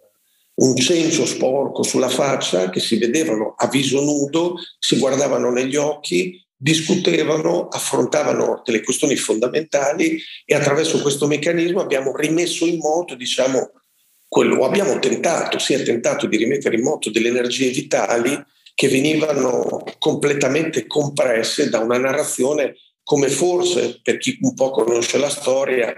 [0.56, 6.44] un cencio sporco sulla faccia, che si vedevano a viso nudo, si guardavano negli occhi
[6.58, 13.72] discutevano, affrontavano delle questioni fondamentali e attraverso questo meccanismo abbiamo rimesso in moto, diciamo,
[14.28, 18.38] quello, abbiamo tentato, si è tentato di rimettere in moto delle energie vitali
[18.74, 25.30] che venivano completamente compresse da una narrazione come forse, per chi un po' conosce la
[25.30, 25.96] storia,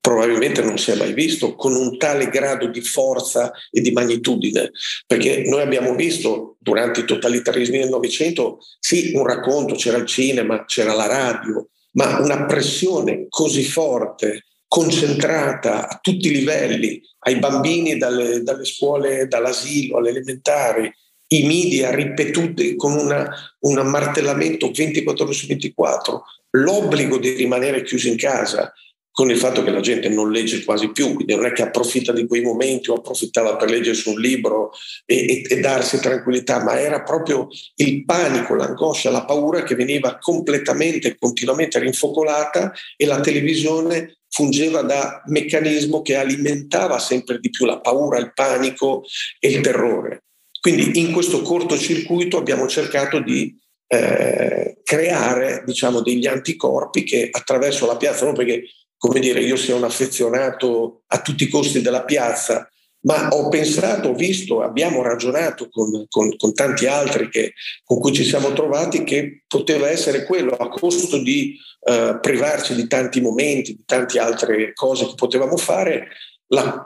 [0.00, 4.70] probabilmente non si è mai visto con un tale grado di forza e di magnitudine,
[5.06, 10.64] perché noi abbiamo visto durante i totalitarismi del Novecento, sì, un racconto, c'era il cinema,
[10.64, 17.96] c'era la radio, ma una pressione così forte, concentrata a tutti i livelli, ai bambini
[17.96, 20.92] dalle, dalle scuole, dall'asilo alle elementari,
[21.32, 23.28] i media ripetuti con una,
[23.60, 28.72] un martellamento 24 ore su 24, l'obbligo di rimanere chiusi in casa,
[29.12, 32.12] con il fatto che la gente non legge quasi più, quindi non è che approfitta
[32.12, 34.72] di quei momenti o approfittava per leggere su un libro
[35.04, 40.18] e, e, e, darsi tranquillità, ma era proprio il panico, l'angoscia, la paura che veniva
[40.18, 47.80] completamente, continuamente rinfocolata e la televisione fungeva da meccanismo che alimentava sempre di più la
[47.80, 49.02] paura, il panico
[49.40, 50.24] e il terrore.
[50.60, 57.96] Quindi in questo cortocircuito abbiamo cercato di eh, creare diciamo, degli anticorpi che attraverso la
[57.96, 58.62] piazza, non perché
[59.00, 62.68] come dire, io sia un affezionato a tutti i costi della piazza,
[63.04, 68.12] ma ho pensato, ho visto, abbiamo ragionato con, con, con tanti altri che, con cui
[68.12, 73.74] ci siamo trovati che poteva essere quello a costo di eh, privarci di tanti momenti,
[73.74, 76.08] di tante altre cose che potevamo fare,
[76.48, 76.84] la,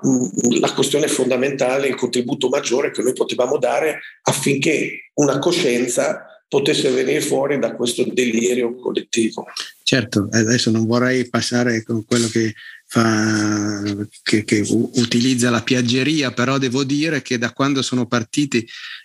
[0.60, 7.20] la, questione fondamentale, il contributo maggiore che noi potevamo dare affinché una coscienza potesse venire
[7.20, 9.46] fuori da questo delirio collettivo.
[9.82, 12.54] Certo, adesso non vorrei passare con quello che,
[12.86, 13.82] fa,
[14.22, 18.64] che, che utilizza la piaggeria, però devo dire che da quando sono partiti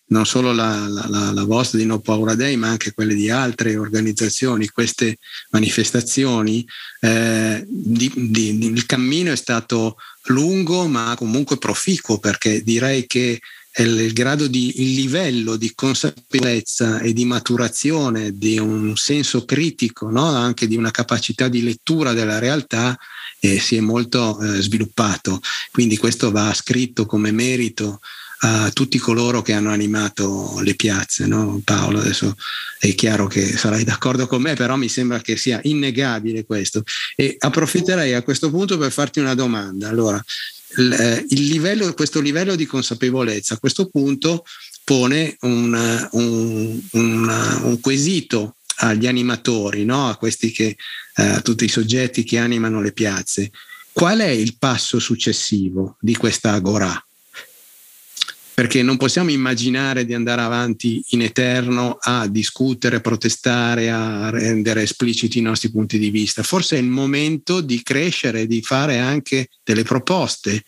[0.10, 3.76] non solo la, la, la, vostra di No Paura Day, ma anche quelle di altre
[3.78, 5.18] organizzazioni, queste
[5.50, 6.64] manifestazioni,
[7.02, 13.40] eh, di, di, il cammino è stato lungo ma comunque proficuo perché direi che
[13.84, 20.26] il grado di il livello di consapevolezza e di maturazione di un senso critico, no?
[20.26, 22.98] anche di una capacità di lettura della realtà
[23.39, 25.39] eh, si è molto eh, sviluppato.
[25.72, 28.00] Quindi questo va scritto come merito
[28.42, 31.26] a tutti coloro che hanno animato le piazze.
[31.26, 31.62] No?
[31.63, 32.36] Paolo, adesso
[32.80, 36.84] è chiaro che sarai d'accordo con me, però mi sembra che sia innegabile questo.
[37.15, 39.89] E approfitterei a questo punto per farti una domanda.
[39.89, 40.24] Allora,
[40.76, 44.44] livello, questo livello di consapevolezza a questo punto
[44.84, 50.10] pone un, un, un, un quesito agli animatori, no?
[50.10, 50.18] a
[50.52, 50.76] che,
[51.16, 53.52] eh, a tutti i soggetti che animano le piazze.
[53.92, 57.04] Qual è il passo successivo di questa agora?
[58.60, 65.38] Perché non possiamo immaginare di andare avanti in eterno a discutere, protestare, a rendere espliciti
[65.38, 66.43] i nostri punti di vista.
[66.43, 70.65] Forse è il momento di crescere, di fare anche delle proposte,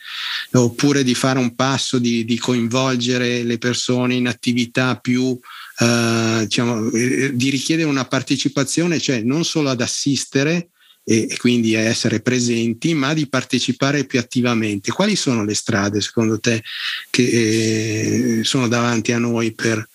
[0.51, 5.38] oppure di fare un passo di, di coinvolgere le persone in attività più
[5.82, 10.69] Uh, diciamo, eh, di richiedere una partecipazione, cioè non solo ad assistere,
[11.12, 14.93] e, e quindi essere presenti, ma di partecipare più attivamente.
[14.93, 16.63] Quali sono le strade secondo te
[17.10, 19.86] che eh, sono davanti a noi per,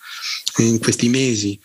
[0.59, 1.59] in questi mesi?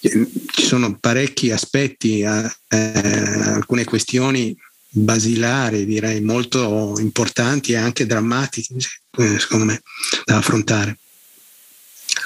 [0.00, 4.56] Ci sono parecchi aspetti, eh, alcune questioni
[4.88, 8.74] basilari, direi molto importanti e anche drammatiche,
[9.18, 9.82] eh, secondo me,
[10.24, 10.98] da affrontare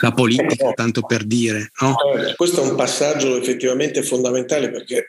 [0.01, 1.72] la politica, tanto per dire.
[1.81, 1.97] No?
[2.14, 5.09] Eh, questo è un passaggio effettivamente fondamentale perché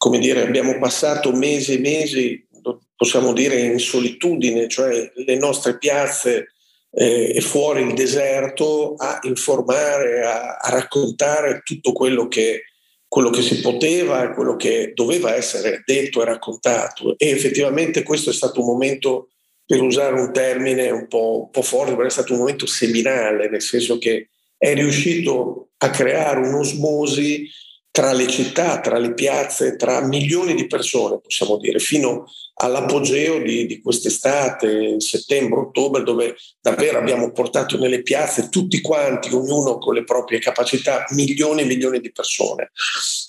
[0.00, 2.48] come dire, abbiamo passato mesi e mesi,
[2.96, 6.52] possiamo dire, in solitudine, cioè le nostre piazze
[6.90, 12.62] eh, e fuori il deserto a informare, a, a raccontare tutto quello che,
[13.06, 17.18] quello che si poteva quello che doveva essere detto e raccontato.
[17.18, 19.28] E effettivamente questo è stato un momento,
[19.66, 23.50] per usare un termine un po', un po forte, ma è stato un momento seminale,
[23.50, 30.00] nel senso che è riuscito a creare un'osmosi tra le città, tra le piazze, tra
[30.06, 32.24] milioni di persone, possiamo dire, fino
[32.62, 39.94] all'apogeo di, di quest'estate, settembre-ottobre, dove davvero abbiamo portato nelle piazze tutti quanti, ognuno con
[39.94, 42.70] le proprie capacità, milioni e milioni di persone.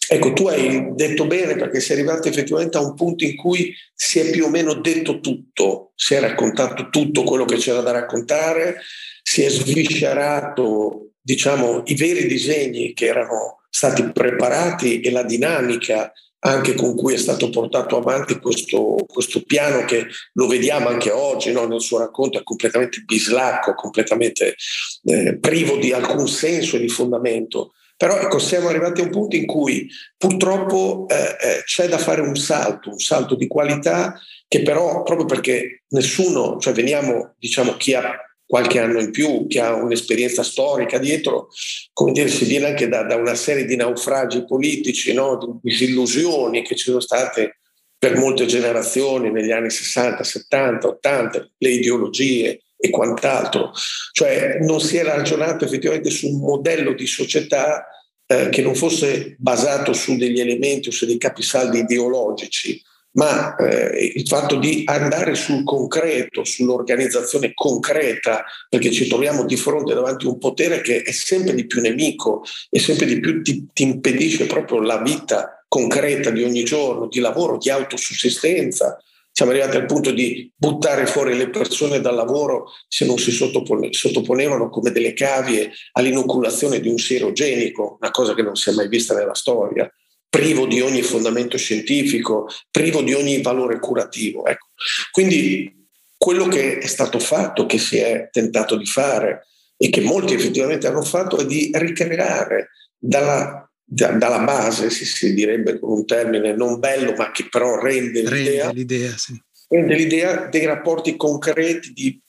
[0.08, 4.20] Ecco, tu hai detto bene perché sei arrivato effettivamente a un punto in cui si
[4.20, 8.82] è più o meno detto tutto, si è raccontato tutto quello che c'era da raccontare,
[9.24, 16.12] si è sviscerato, diciamo, i veri disegni che erano stati preparati e la dinamica
[16.44, 21.52] anche con cui è stato portato avanti questo, questo piano che lo vediamo anche oggi
[21.52, 21.68] no?
[21.68, 24.56] nel suo racconto, è completamente bislacco, completamente
[25.04, 27.74] eh, privo di alcun senso e di fondamento.
[27.96, 32.22] Però ecco, siamo arrivati a un punto in cui purtroppo eh, eh, c'è da fare
[32.22, 37.94] un salto, un salto di qualità che però proprio perché nessuno, cioè veniamo, diciamo, chi
[37.94, 38.20] ha
[38.52, 41.48] qualche anno in più, che ha un'esperienza storica dietro,
[41.94, 45.38] come dire, si viene anche da, da una serie di naufragi politici, no?
[45.38, 47.60] di disillusioni che ci sono state
[47.98, 53.72] per molte generazioni negli anni 60, 70, 80, le ideologie e quant'altro.
[54.12, 57.88] Cioè non si è ragionato effettivamente su un modello di società
[58.26, 62.84] eh, che non fosse basato su degli elementi o su dei capisaldi ideologici,
[63.14, 69.94] ma eh, il fatto di andare sul concreto, sull'organizzazione concreta, perché ci troviamo di fronte
[69.94, 73.68] davanti a un potere che è sempre di più nemico e sempre di più ti,
[73.74, 78.98] ti impedisce proprio la vita concreta di ogni giorno, di lavoro, di autosussistenza.
[79.34, 83.94] Siamo arrivati al punto di buttare fuori le persone dal lavoro se non si sottopone,
[83.94, 88.90] sottoponevano come delle cavie all'inoculazione di un sierogenico, una cosa che non si è mai
[88.90, 89.90] vista nella storia
[90.32, 94.46] privo di ogni fondamento scientifico, privo di ogni valore curativo.
[94.46, 94.68] Ecco.
[95.12, 100.34] Quindi quello che è stato fatto, che si è tentato di fare e che molti
[100.34, 106.06] effettivamente hanno fatto è di ricreare dalla, da, dalla base, si, si, direbbe con un
[106.06, 109.38] termine non bello ma che però rende, rende l'idea, l'idea, sì.
[109.68, 112.22] rende l'idea dei rapporti concreti di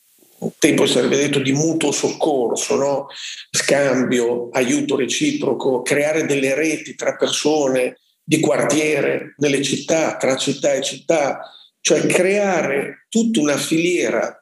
[0.42, 3.06] un tempo sarebbe detto di mutuo soccorso, no?
[3.50, 10.82] scambio, aiuto reciproco, creare delle reti tra persone di quartiere, nelle città, tra città e
[10.82, 11.40] città,
[11.80, 14.36] cioè creare tutta una filiera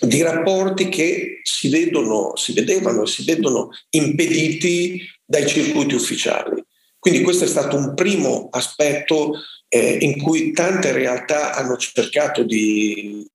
[0.00, 6.62] di rapporti che si vedono, si vedevano e si vedono impediti dai circuiti ufficiali.
[6.98, 9.32] Quindi questo è stato un primo aspetto
[9.68, 13.26] eh, in cui tante realtà hanno cercato di,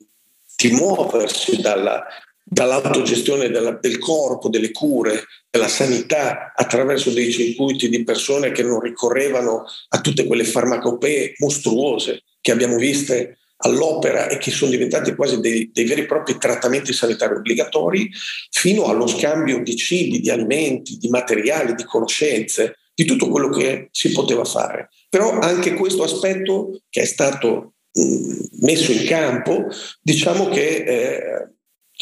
[0.62, 2.05] di muoversi dalla,
[2.43, 8.82] dall'autogestione della, del corpo, delle cure, della sanità, attraverso dei circuiti di persone che non
[8.82, 15.39] ricorrevano a tutte quelle farmacopee mostruose che abbiamo viste all'opera e che sono diventati quasi
[15.39, 18.10] dei, dei, veri e propri trattamenti sanitari obbligatori,
[18.51, 23.88] fino allo scambio di cibi, di alimenti, di materiali, di conoscenze, di tutto quello che
[23.91, 24.89] si poteva fare.
[25.10, 29.68] Però anche questo aspetto che è stato messo in campo,
[30.02, 31.48] diciamo che eh,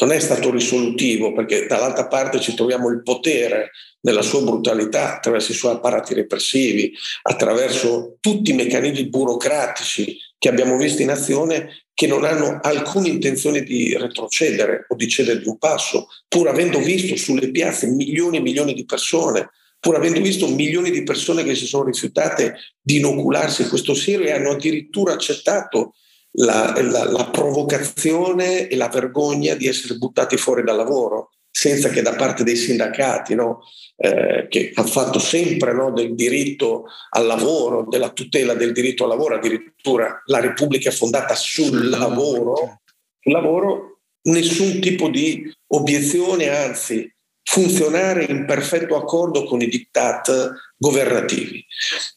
[0.00, 3.70] non è stato risolutivo perché dall'altra parte ci troviamo il potere
[4.00, 10.76] nella sua brutalità attraverso i suoi apparati repressivi, attraverso tutti i meccanismi burocratici che abbiamo
[10.76, 15.58] visto in azione che non hanno alcuna intenzione di retrocedere o di cedere di un
[15.58, 19.50] passo, pur avendo visto sulle piazze milioni e milioni di persone
[19.80, 24.32] pur avendo visto milioni di persone che si sono rifiutate di inocularsi questo siero e
[24.32, 25.94] hanno addirittura accettato
[26.32, 32.02] la, la, la, provocazione e la vergogna di essere buttati fuori dal lavoro, senza che
[32.02, 33.60] da parte dei sindacati, no,
[33.96, 39.10] eh, che hanno fatto sempre no, del diritto al lavoro, della tutela del diritto al
[39.10, 42.80] lavoro, addirittura la Repubblica è fondata sul lavoro,
[43.20, 47.10] sul lavoro nessun tipo di obiezione, anzi
[47.50, 51.64] funzionare in perfetto accordo con i diktat governativi.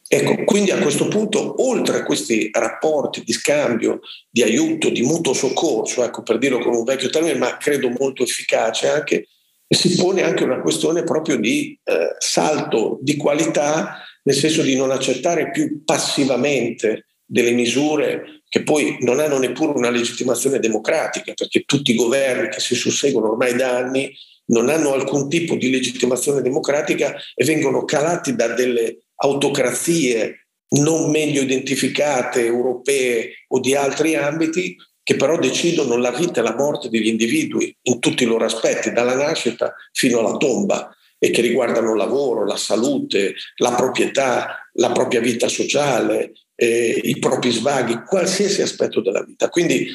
[0.05, 5.31] Ecco, quindi a questo punto, oltre a questi rapporti di scambio, di aiuto, di mutuo
[5.31, 9.29] soccorso, ecco, per dirlo con un vecchio termine, ma credo molto efficace anche,
[9.69, 14.91] si pone anche una questione proprio di eh, salto di qualità, nel senso di non
[14.91, 21.91] accettare più passivamente delle misure che poi non hanno neppure una legittimazione democratica, perché tutti
[21.91, 24.13] i governi che si susseguono ormai da anni
[24.45, 31.41] non hanno alcun tipo di legittimazione democratica e vengono calati da delle autocrazie non meglio
[31.41, 37.07] identificate, europee o di altri ambiti, che però decidono la vita e la morte degli
[37.07, 41.97] individui in tutti i loro aspetti, dalla nascita fino alla tomba, e che riguardano il
[41.97, 49.01] lavoro, la salute, la proprietà, la propria vita sociale, eh, i propri svaghi, qualsiasi aspetto
[49.01, 49.49] della vita.
[49.49, 49.87] Quindi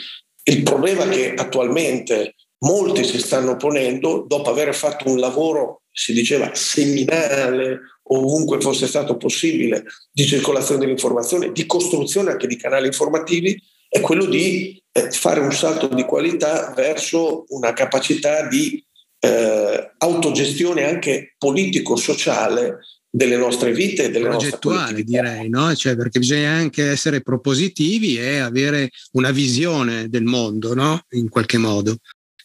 [0.45, 6.51] il problema che attualmente molti si stanno ponendo, dopo aver fatto un lavoro, si diceva,
[6.55, 14.01] seminale, ovunque fosse stato possibile, di circolazione dell'informazione, di costruzione anche di canali informativi, è
[14.01, 18.85] quello di eh, fare un salto di qualità verso una capacità di
[19.21, 22.79] eh, autogestione anche politico-sociale
[23.09, 25.75] delle nostre vite e delle progettuale direi no?
[25.75, 31.01] cioè, perché bisogna anche essere propositivi e avere una visione del mondo no?
[31.11, 31.97] in qualche modo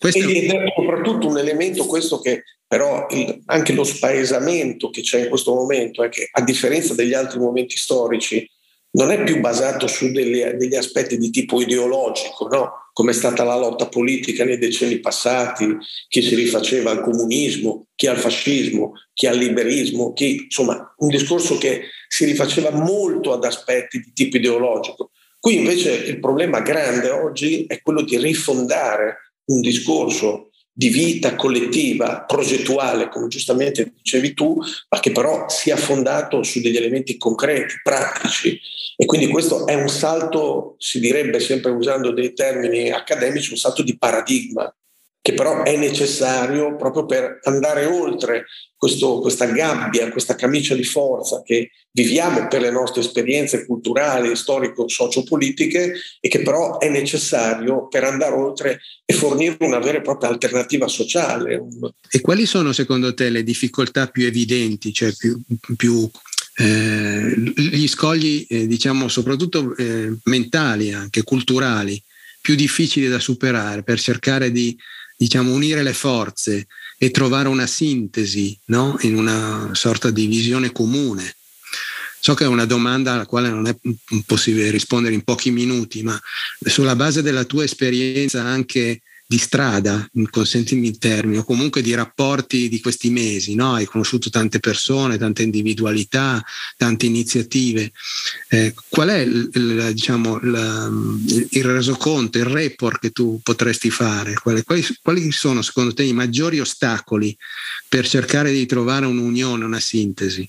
[0.01, 0.27] questo...
[0.27, 5.29] ed è soprattutto un elemento questo che però il, anche lo spaesamento che c'è in
[5.29, 8.49] questo momento è che a differenza degli altri momenti storici
[8.93, 12.89] non è più basato su delle, degli aspetti di tipo ideologico, no?
[12.93, 15.77] come è stata la lotta politica nei decenni passati,
[16.07, 21.57] chi si rifaceva al comunismo, chi al fascismo, chi al liberismo, chi, insomma, un discorso
[21.57, 25.11] che si rifaceva molto ad aspetti di tipo ideologico.
[25.39, 32.23] Qui invece il problema grande oggi è quello di rifondare un discorso di vita collettiva,
[32.23, 34.57] progettuale, come giustamente dicevi tu,
[34.89, 38.59] ma che però sia fondato su degli elementi concreti, pratici.
[38.95, 43.83] E quindi questo è un salto, si direbbe sempre usando dei termini accademici, un salto
[43.83, 44.73] di paradigma
[45.21, 48.45] che però è necessario proprio per andare oltre
[48.75, 55.93] questo, questa gabbia, questa camicia di forza che viviamo per le nostre esperienze culturali, storico-sociopolitiche
[56.19, 60.87] e che però è necessario per andare oltre e fornire una vera e propria alternativa
[60.87, 61.61] sociale.
[62.09, 65.39] E quali sono secondo te le difficoltà più evidenti, cioè più,
[65.77, 66.09] più
[66.55, 72.01] eh, gli scogli, eh, diciamo, soprattutto eh, mentali, anche culturali,
[72.41, 74.75] più difficili da superare per cercare di
[75.21, 76.65] diciamo, unire le forze
[76.97, 78.97] e trovare una sintesi no?
[79.01, 81.35] in una sorta di visione comune.
[82.19, 83.75] So che è una domanda alla quale non è
[84.25, 86.19] possibile rispondere in pochi minuti, ma
[86.59, 92.67] sulla base della tua esperienza anche di strada, consentimi il termine, o comunque di rapporti
[92.67, 93.75] di questi mesi, no?
[93.75, 96.43] hai conosciuto tante persone, tante individualità,
[96.75, 97.93] tante iniziative.
[98.49, 104.33] Eh, qual è il, il, diciamo, il, il, resoconto, il report che tu potresti fare?
[104.33, 107.33] Quali, quali, quali, sono secondo te i maggiori ostacoli
[107.87, 110.45] per cercare di trovare un'unione, una sintesi?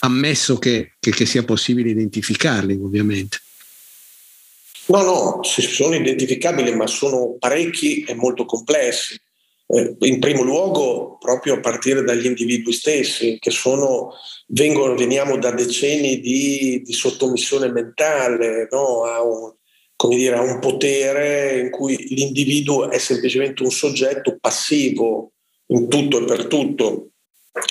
[0.00, 3.43] Ammesso che, che, che sia possibile identificarli, ovviamente.
[4.86, 9.18] No, no, sono identificabili, ma sono parecchi e molto complessi.
[9.66, 14.12] Eh, in primo luogo, proprio a partire dagli individui stessi, che sono,
[14.48, 19.04] vengono, veniamo da decenni di, di sottomissione mentale no?
[19.04, 19.54] a, un,
[20.10, 25.32] dire, a un potere in cui l'individuo è semplicemente un soggetto passivo
[25.68, 27.08] in tutto e per tutto,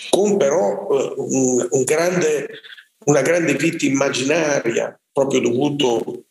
[0.10, 2.50] con però eh, un, un grande,
[3.06, 6.24] una grande vita immaginaria, proprio dovuto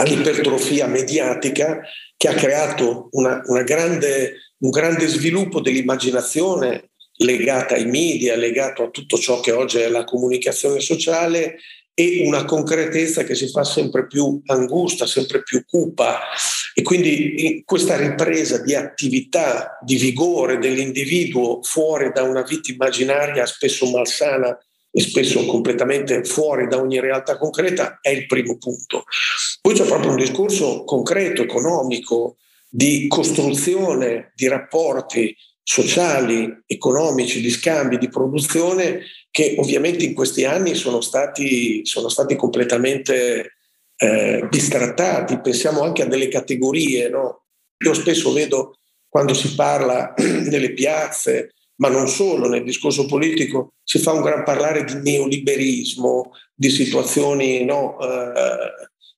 [0.00, 1.80] all'ipertrofia mediatica
[2.16, 8.90] che ha creato una, una grande, un grande sviluppo dell'immaginazione legata ai media, legato a
[8.90, 11.58] tutto ciò che oggi è la comunicazione sociale
[11.92, 16.20] e una concretezza che si fa sempre più angusta, sempre più cupa.
[16.72, 23.90] E quindi questa ripresa di attività, di vigore dell'individuo fuori da una vita immaginaria spesso
[23.90, 24.56] malsana
[24.92, 29.04] e spesso completamente fuori da ogni realtà concreta è il primo punto.
[29.60, 32.36] Poi c'è proprio un discorso concreto, economico,
[32.68, 40.74] di costruzione di rapporti sociali, economici, di scambi, di produzione che ovviamente in questi anni
[40.74, 43.58] sono stati, sono stati completamente
[43.96, 45.40] eh, distrattati.
[45.40, 47.08] Pensiamo anche a delle categorie.
[47.08, 47.44] No?
[47.84, 48.78] Io spesso vedo
[49.08, 54.44] quando si parla nelle piazze ma non solo, nel discorso politico si fa un gran
[54.44, 58.72] parlare di neoliberismo, di situazioni no, eh,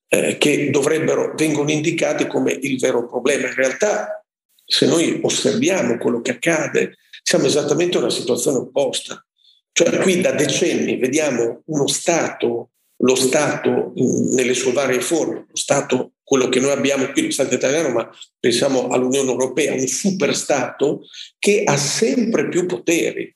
[0.09, 3.49] eh, che dovrebbero, vengono indicate come il vero problema.
[3.49, 4.25] In realtà,
[4.65, 9.25] se noi osserviamo quello che accade, siamo esattamente in una situazione opposta.
[9.73, 16.13] Cioè qui da decenni vediamo uno Stato, lo Stato nelle sue varie forme, lo Stato
[16.33, 18.11] quello che noi abbiamo qui, lo Stato italiano, ma
[18.41, 21.03] pensiamo all'Unione Europea, un super Stato
[21.39, 23.31] che ha sempre più poteri,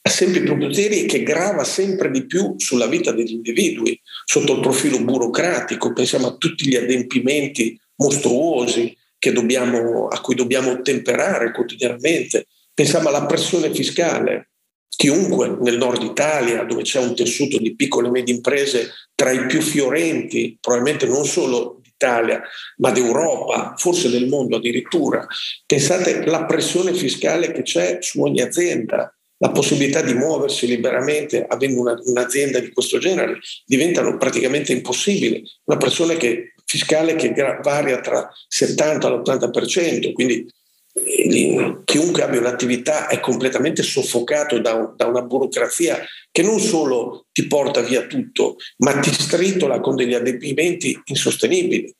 [0.00, 4.54] ha sempre più poteri e che grava sempre di più sulla vita degli individui, sotto
[4.54, 8.96] il profilo burocratico, pensiamo a tutti gli adempimenti mostruosi
[9.30, 14.52] dobbiamo, a cui dobbiamo ottemperare quotidianamente, pensiamo alla pressione fiscale.
[14.88, 19.44] Chiunque nel nord Italia, dove c'è un tessuto di piccole e medie imprese tra i
[19.44, 22.40] più fiorenti, probabilmente non solo d'Italia,
[22.76, 25.26] ma d'Europa, forse del mondo addirittura.
[25.66, 31.80] Pensate alla pressione fiscale che c'è su ogni azienda, la possibilità di muoversi liberamente avendo
[31.80, 35.42] una, un'azienda di questo genere diventano praticamente impossibili.
[35.64, 37.32] Una pressione che, fiscale che
[37.62, 40.46] varia tra 70 e l'80%, quindi
[41.84, 45.98] chiunque abbia un'attività è completamente soffocato da, da, una burocrazia
[46.30, 51.94] che non solo ti porta via tutto, ma ti stritola con degli adempimenti insostenibili.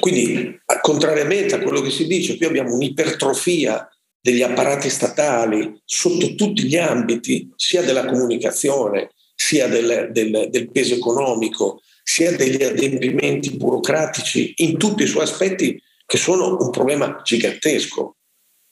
[0.00, 3.88] Quindi, contrariamente a quello che si dice, qui abbiamo un'ipertrofia
[4.20, 10.94] degli apparati statali sotto tutti gli ambiti, sia della comunicazione, sia del, del, del peso
[10.94, 18.16] economico, sia degli adempimenti burocratici in tutti i suoi aspetti che sono un problema gigantesco.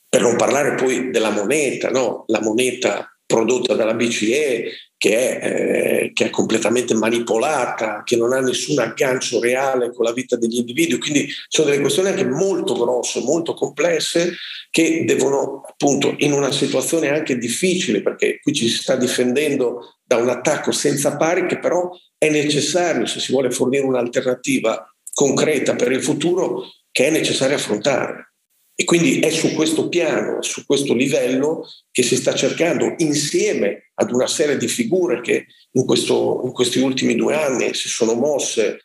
[0.07, 2.23] Per non parlare poi della moneta, no?
[2.27, 4.71] la moneta prodotta dalla BCE
[5.03, 10.13] che è, eh, che è, completamente manipolata, che non ha nessun aggancio reale con la
[10.13, 10.97] vita degli individui.
[10.97, 14.33] Quindi sono delle questioni anche molto grosse, molto complesse,
[14.69, 20.15] che devono appunto in una situazione anche difficile, perché qui ci si sta difendendo da
[20.15, 25.91] un attacco senza pari, che però è necessario se si vuole fornire un'alternativa concreta per
[25.91, 26.63] il futuro
[26.93, 28.35] che è necessario affrontare.
[28.75, 34.11] E quindi è su questo piano, su questo livello che si sta cercando, insieme ad
[34.11, 38.79] una serie di figure che in, questo, in questi ultimi due anni si sono mosse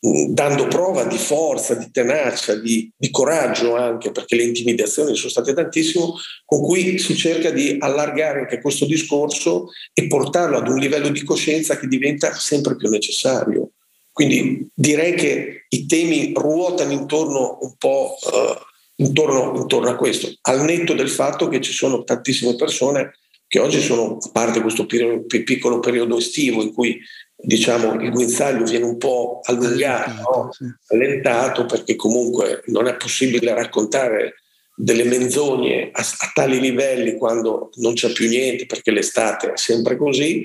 [0.00, 5.52] dando prova di forza, di tenacia, di, di, coraggio anche, perché le intimidazioni sono state
[5.52, 6.06] tantissime,
[6.46, 11.22] con cui si cerca di allargare anche questo discorso e portarlo ad un livello di
[11.22, 13.72] coscienza che diventa sempre più necessario.
[14.12, 18.58] Quindi direi che i temi ruotano intorno un po' eh,
[18.96, 23.14] intorno, intorno, a questo, al netto del fatto che ci sono tantissime persone
[23.46, 27.00] che oggi sono parte di questo piccolo periodo estivo in cui
[27.34, 30.78] diciamo il guinzaglio viene un po' allungato, allentato, no?
[30.88, 34.34] allentato perché comunque non è possibile raccontare
[34.76, 39.96] delle menzogne a, a tali livelli quando non c'è più niente perché l'estate è sempre
[39.96, 40.44] così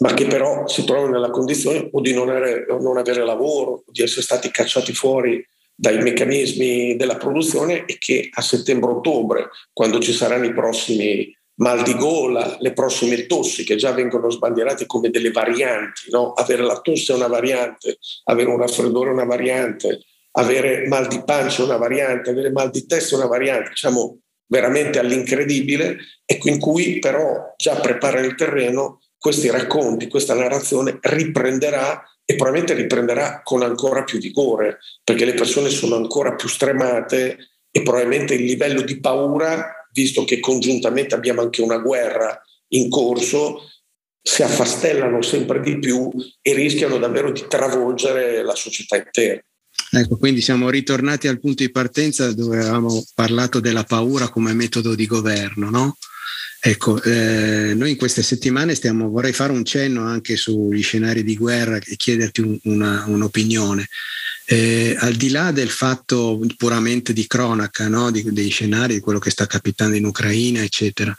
[0.00, 4.02] ma che però si trovano nella condizione o di non avere, non avere lavoro, di
[4.02, 10.44] essere stati cacciati fuori dai meccanismi della produzione e che a settembre-ottobre, quando ci saranno
[10.46, 16.10] i prossimi mal di gola, le prossime tossi che già vengono sbandierate come delle varianti,
[16.10, 16.32] no?
[16.32, 20.00] avere la tosse è una variante, avere un raffreddore è una variante,
[20.32, 24.18] avere mal di pancia è una variante, avere mal di testa è una variante, diciamo
[24.46, 32.06] veramente all'incredibile, ecco in cui però già prepara il terreno questi racconti, questa narrazione riprenderà
[32.26, 37.38] e probabilmente riprenderà con ancora più vigore, perché le persone sono ancora più stremate
[37.70, 42.38] e probabilmente il livello di paura, visto che congiuntamente abbiamo anche una guerra
[42.74, 43.62] in corso,
[44.20, 46.10] si affastellano sempre di più
[46.42, 49.42] e rischiano davvero di travolgere la società intera.
[49.90, 54.94] Ecco, quindi siamo ritornati al punto di partenza dove avevamo parlato della paura come metodo
[54.94, 55.96] di governo, no?
[56.66, 61.36] Ecco, eh, noi in queste settimane stiamo, vorrei fare un cenno anche sugli scenari di
[61.36, 63.86] guerra e chiederti un, una, un'opinione.
[64.46, 68.10] Eh, al di là del fatto puramente di cronaca, no?
[68.10, 71.14] di, dei scenari, di quello che sta capitando in Ucraina, eccetera,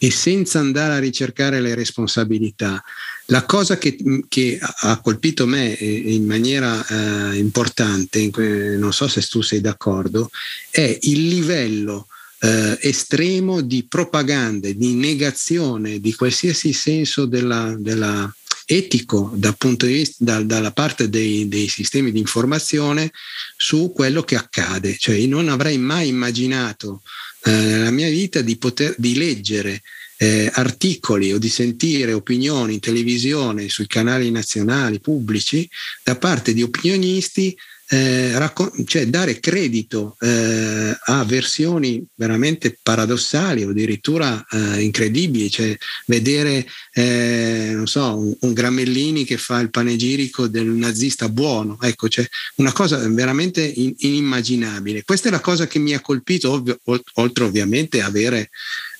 [0.00, 2.82] e senza andare a ricercare le responsabilità,
[3.26, 3.96] la cosa che,
[4.26, 6.84] che ha colpito me in maniera
[7.30, 8.28] eh, importante,
[8.76, 10.28] non so se tu sei d'accordo,
[10.70, 12.08] è il livello
[12.40, 18.32] eh, estremo di propaganda, di negazione di qualsiasi senso della, della
[18.70, 23.10] etico dal punto di vista, da, dalla parte dei, dei, sistemi di informazione
[23.56, 24.96] su quello che accade.
[24.98, 27.02] Cioè, io non avrei mai immaginato
[27.44, 29.82] eh, nella mia vita di poter di leggere
[30.18, 35.68] eh, articoli o di sentire opinioni in televisione sui canali nazionali pubblici
[36.02, 37.56] da parte di opinionisti
[37.90, 45.76] eh, raccon- cioè dare credito eh, a versioni veramente paradossali o addirittura eh, incredibili, cioè
[46.04, 52.08] vedere eh, non so, un, un, Gramellini che fa il panegirico del nazista buono, ecco,
[52.08, 55.04] cioè una cosa veramente in- inimmaginabile.
[55.04, 56.78] Questa è la cosa che mi ha colpito, ovvio,
[57.14, 58.50] oltre ovviamente avere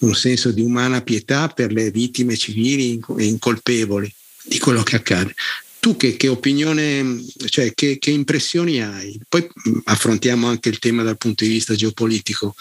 [0.01, 4.11] un senso di umana pietà per le vittime civili e incolpevoli
[4.45, 5.35] di quello che accade
[5.81, 9.19] tu che, che opinione, cioè che, che, impressioni hai?
[9.29, 9.49] Poi
[9.85, 12.55] affrontiamo anche il tema dal punto di vista geopolitico,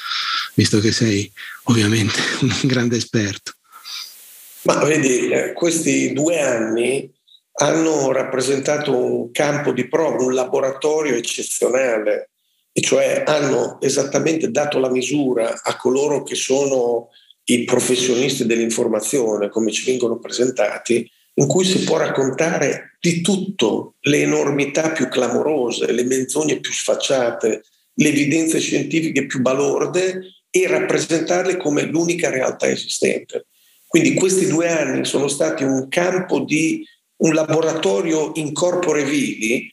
[0.54, 1.32] visto che sei
[1.64, 3.54] ovviamente un grande esperto.
[4.64, 7.10] Ma vedi, eh, questi due anni
[7.60, 12.30] hanno rappresentato un campo di prova, un laboratorio eccezionale,
[12.72, 17.10] e cioè hanno esattamente dato la misura a coloro che sono
[17.46, 21.10] i professionisti dell'informazione, come ci vengono presentati,
[21.40, 27.64] in cui si può raccontare di tutto, le enormità più clamorose, le menzogne più sfacciate,
[27.94, 33.46] le evidenze scientifiche più balorde e rappresentarle come l'unica realtà esistente.
[33.86, 36.86] Quindi questi due anni sono stati un campo di
[37.18, 39.72] un laboratorio in corpore vivi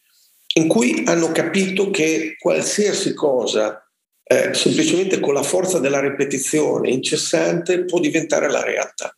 [0.57, 3.83] in cui hanno capito che qualsiasi cosa,
[4.23, 9.17] eh, semplicemente con la forza della ripetizione incessante, può diventare la realtà.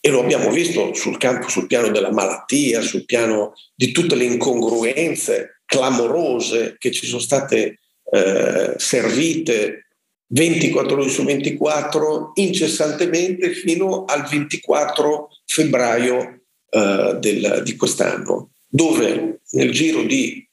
[0.00, 4.24] E lo abbiamo visto sul campo, sul piano della malattia, sul piano di tutte le
[4.24, 7.78] incongruenze clamorose che ci sono state
[8.10, 9.86] eh, servite
[10.32, 16.40] 24 ore su 24 incessantemente fino al 24 febbraio
[16.70, 20.48] eh, del, di quest'anno, dove nel giro di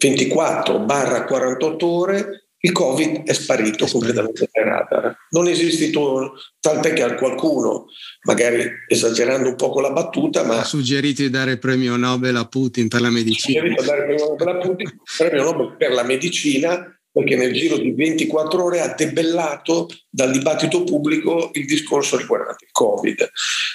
[0.00, 5.16] 24-48 ore il Covid è sparito completamente dai radar.
[5.30, 7.86] Non è esistito, tant'è che a qualcuno,
[8.22, 10.60] magari esagerando un po' con la battuta, ma...
[10.60, 13.58] Ha suggerito di dare il premio Nobel a Putin per la medicina.
[13.58, 17.34] Ha suggerito di dare il premio Nobel a Putin, premio Nobel per la medicina, perché
[17.34, 23.28] nel giro di 24 ore ha debellato dal dibattito pubblico il discorso riguardante il Covid.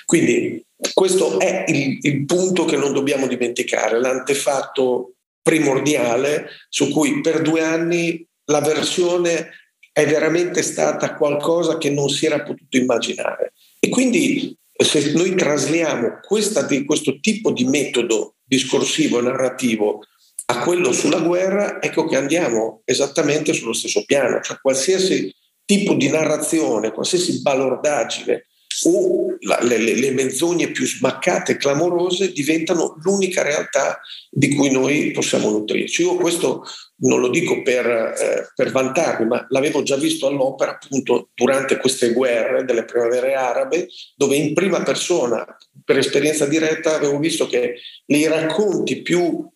[0.06, 7.42] Quindi questo è il, il punto che non dobbiamo dimenticare, l'antefatto primordiale su cui per
[7.42, 9.52] due anni la versione
[9.91, 13.54] è veramente stata qualcosa che non si era potuto immaginare.
[13.80, 20.04] E quindi se noi trasliamo questa, questo tipo di metodo discorsivo e narrativo
[20.50, 25.34] a quello sulla guerra, ecco che andiamo esattamente sullo stesso piano, cioè qualsiasi
[25.66, 28.45] tipo di narrazione, qualsiasi balordaggine
[28.86, 33.99] o la, le, le, menzogne più smaccate e clamorose diventano l'unica realtà
[34.30, 36.03] di cui noi possiamo nutrirci.
[36.03, 36.63] Io questo
[36.99, 42.13] non lo dico per, eh, per, vantarmi, ma l'avevo già visto all'opera appunto durante queste
[42.13, 45.45] guerre delle primavere arabe, dove in prima persona,
[45.84, 49.49] per esperienza diretta, avevo visto che i racconti più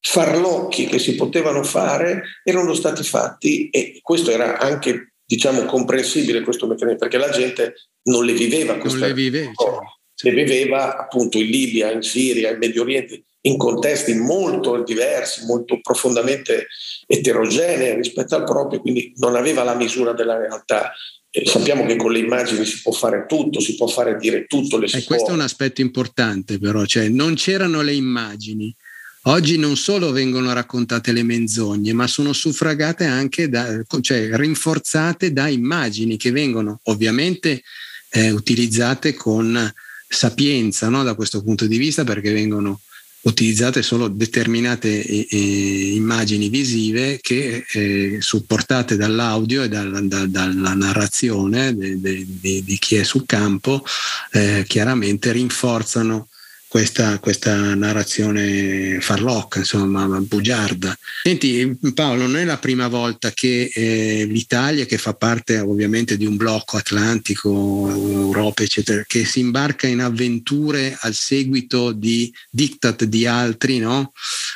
[0.00, 6.66] farlocchi che si potevano fare erano stati fatti e questo era anche diciamo comprensibile questo
[6.66, 7.74] meccanismo perché la gente
[8.04, 10.32] non le viveva queste non le vive, cioè.
[10.32, 15.78] le viveva appunto in Libia, in Siria, in Medio Oriente in contesti molto diversi, molto
[15.80, 16.66] profondamente
[17.06, 20.92] eterogenei rispetto al proprio, quindi non aveva la misura della realtà.
[21.30, 24.78] E sappiamo che con le immagini si può fare tutto, si può fare dire tutto.
[24.78, 28.74] Le e questo è un aspetto importante però, cioè non c'erano le immagini.
[29.22, 35.48] Oggi non solo vengono raccontate le menzogne, ma sono suffragate anche da, cioè rinforzate da
[35.48, 37.62] immagini che vengono ovviamente
[38.10, 39.72] eh, utilizzate con
[40.08, 41.02] sapienza no?
[41.02, 42.80] da questo punto di vista perché vengono
[43.20, 51.76] utilizzate solo determinate eh, immagini visive che eh, supportate dall'audio e dal, da, dalla narrazione
[51.76, 52.24] de, de,
[52.64, 53.84] di chi è sul campo
[54.32, 56.28] eh, chiaramente rinforzano
[56.68, 60.96] questa, questa, narrazione farlocca, insomma, bugiarda.
[61.22, 66.26] Senti, Paolo, non è la prima volta che eh, l'Italia, che fa parte ovviamente di
[66.26, 73.26] un blocco atlantico, Europa, eccetera, che si imbarca in avventure al seguito di diktat di
[73.26, 74.12] altri, no?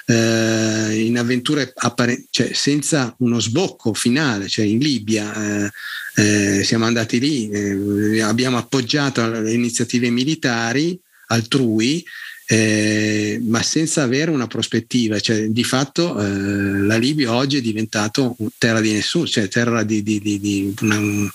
[0.07, 5.65] eh, in avventure appare- cioè, senza uno sbocco finale, cioè in Libia.
[5.65, 5.71] Eh,
[6.15, 11.01] eh siamo andati lì, eh, abbiamo appoggiato le iniziative militari,
[11.33, 12.05] altrui,
[12.47, 15.19] eh, ma senza avere una prospettiva.
[15.19, 20.03] Cioè, di fatto eh, la Libia oggi è diventato terra di nessuno, cioè terra di,
[20.03, 21.31] di, di, di una, un,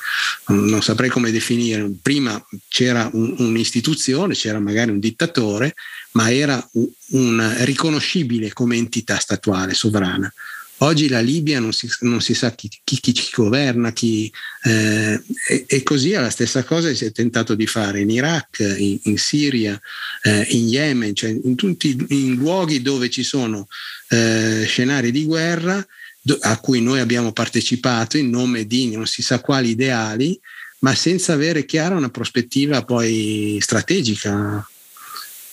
[0.48, 1.90] non saprei come definire.
[2.02, 5.74] Prima c'era un, un'istituzione, c'era magari un dittatore,
[6.12, 10.32] ma era un, un riconoscibile come entità statuale, sovrana.
[10.80, 14.32] Oggi la Libia non si, non si sa chi, chi, chi, governa, chi,
[14.64, 18.12] eh, e, e, così è la stessa cosa che si è tentato di fare in
[18.12, 19.80] Iraq, in, in Siria,
[20.22, 23.68] eh, in Yemen, cioè in tutti i luoghi dove ci sono
[24.10, 25.84] eh, scenari di guerra
[26.22, 30.40] do, a cui noi abbiamo partecipato in nome di non si sa quali ideali,
[30.80, 34.64] ma senza avere chiara una prospettiva poi strategica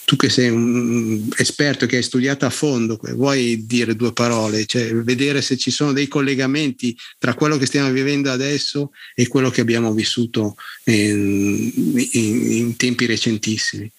[0.04, 4.94] tu che sei un esperto che hai studiato a fondo, vuoi dire due parole, cioè
[4.94, 9.62] vedere se ci sono dei collegamenti tra quello che stiamo vivendo adesso e quello che
[9.62, 11.72] abbiamo vissuto in,
[12.12, 13.90] in, in tempi recentissimi?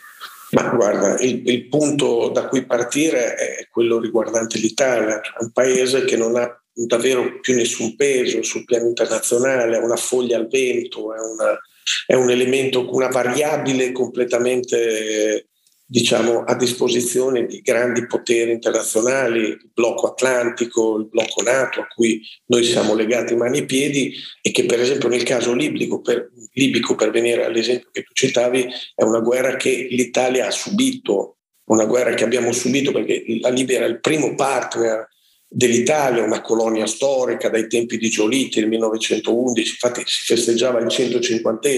[0.52, 6.16] Ma guarda, il, il, punto da cui partire è quello riguardante l'Italia, un paese che
[6.16, 11.20] non ha davvero più nessun peso sul piano internazionale, è una foglia al vento, è,
[11.20, 11.60] una,
[12.06, 15.48] è un elemento, una variabile completamente
[15.86, 22.22] diciamo, a disposizione di grandi poteri internazionali, il blocco atlantico, il blocco NATO, a cui
[22.48, 26.96] noi siamo legati mani e piedi e che per esempio nel caso libico, per, libico,
[26.96, 32.14] per venire all'esempio che tu citavi, è una guerra che l'Italia ha subito una guerra
[32.14, 35.08] che abbiamo subito perché la Libia era il primo partner
[35.56, 41.70] dell'Italia, una colonia storica dai tempi di Giolitti nel 1911, infatti si festeggiava il 150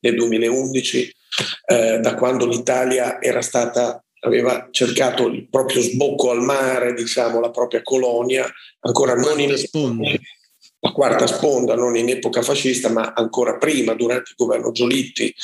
[0.00, 1.14] nel 2011,
[1.68, 7.50] eh, da quando l'Italia era stata, aveva cercato il proprio sbocco al mare, diciamo, la
[7.50, 8.46] propria colonia,
[8.80, 10.10] ancora non in sponda.
[10.80, 15.34] la quarta sponda, non in epoca fascista, ma ancora prima, durante il governo Giolitti.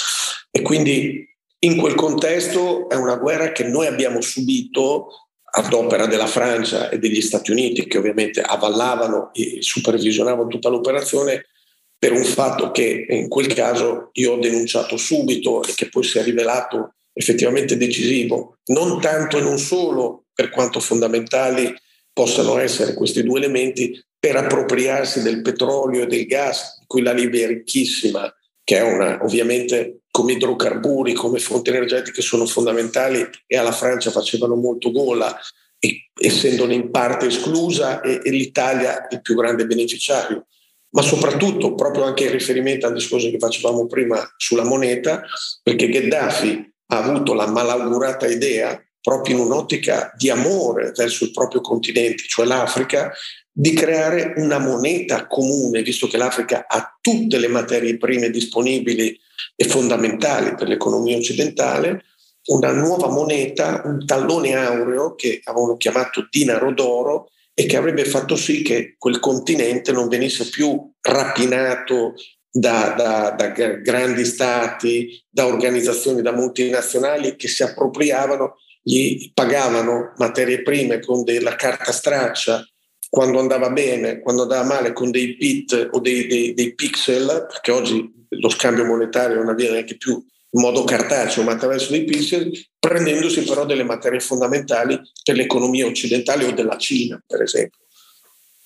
[0.50, 1.26] E quindi
[1.60, 6.98] in quel contesto è una guerra che noi abbiamo subito ad opera della Francia e
[6.98, 11.46] degli Stati Uniti, che ovviamente avallavano e supervisionavano tutta l'operazione,
[11.98, 16.18] per un fatto che in quel caso io ho denunciato subito e che poi si
[16.18, 21.74] è rivelato effettivamente decisivo, non tanto e non solo per quanto fondamentali
[22.12, 27.12] possano essere questi due elementi per appropriarsi del petrolio e del gas, di cui la
[27.12, 28.32] Libia è ricchissima,
[28.64, 34.56] che è una, ovviamente come idrocarburi, come fonti energetiche sono fondamentali e alla Francia facevano
[34.56, 35.38] molto gola,
[36.20, 40.46] essendone in parte esclusa e, e l'Italia il più grande beneficiario.
[40.90, 45.22] Ma soprattutto, proprio anche in riferimento al discorso che facevamo prima sulla moneta,
[45.62, 51.60] perché Gheddafi ha avuto la malaugurata idea, proprio in un'ottica di amore verso il proprio
[51.60, 53.12] continente, cioè l'Africa,
[53.52, 59.18] di creare una moneta comune, visto che l'Africa ha tutte le materie prime disponibili
[59.60, 62.02] e fondamentali per l'economia occidentale,
[62.46, 68.36] una nuova moneta, un tallone aureo che avevano chiamato dinaro d'oro e che avrebbe fatto
[68.36, 72.14] sì che quel continente non venisse più rapinato
[72.50, 80.62] da, da, da grandi stati, da organizzazioni, da multinazionali che si appropriavano, gli pagavano materie
[80.62, 82.66] prime con della carta straccia
[83.10, 87.72] quando andava bene, quando andava male con dei bit o dei, dei, dei pixel, perché
[87.72, 90.12] oggi lo scambio monetario non avviene neanche più
[90.52, 96.44] in modo cartaceo, ma attraverso dei pixel, prendendosi però delle materie fondamentali per l'economia occidentale
[96.44, 97.78] o della Cina, per esempio.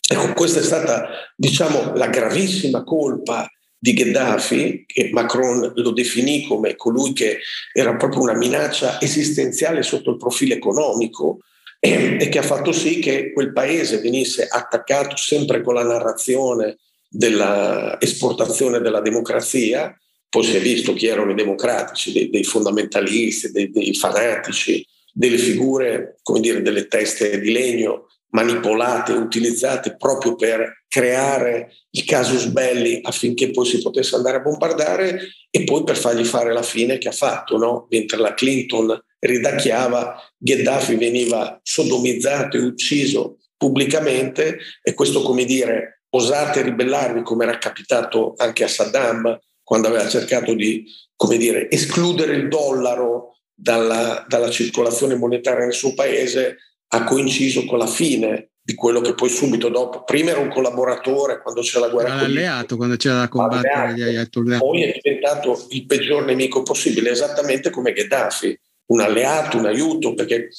[0.06, 3.48] Ecco, questa è stata, diciamo, la gravissima colpa
[3.78, 7.40] di Gheddafi, che Macron lo definì come colui che
[7.72, 11.40] era proprio una minaccia esistenziale sotto il profilo economico,
[11.80, 16.78] e che ha fatto sì che quel paese venisse attaccato sempre con la narrazione
[17.16, 19.96] dell'esportazione della democrazia,
[20.28, 25.38] poi si è visto chi erano i democratici, dei, dei fondamentalisti, dei, dei, fanatici, delle
[25.38, 32.98] figure, come dire, delle teste di legno manipolate, utilizzate proprio per creare il casus belli
[33.00, 37.06] affinché poi si potesse andare a bombardare e poi per fargli fare la fine che
[37.06, 37.86] ha fatto, no?
[37.90, 46.62] mentre la Clinton ridacchiava, Gheddafi veniva sodomizzato e ucciso pubblicamente e questo come dire osate
[46.62, 50.84] ribellarvi come era capitato anche a Saddam quando aveva cercato di
[51.16, 56.56] come dire, escludere il dollaro dalla, dalla circolazione monetaria nel suo paese
[56.88, 61.42] ha coinciso con la fine di quello che poi subito dopo, prima era un collaboratore
[61.42, 62.14] quando c'era la guerra.
[62.14, 64.58] Era alleato quando c'era da combattere gli Ayatollah.
[64.58, 70.34] Poi è diventato il peggior nemico possibile, esattamente come Gheddafi un alleato, un aiuto, perché
[70.34, 70.50] il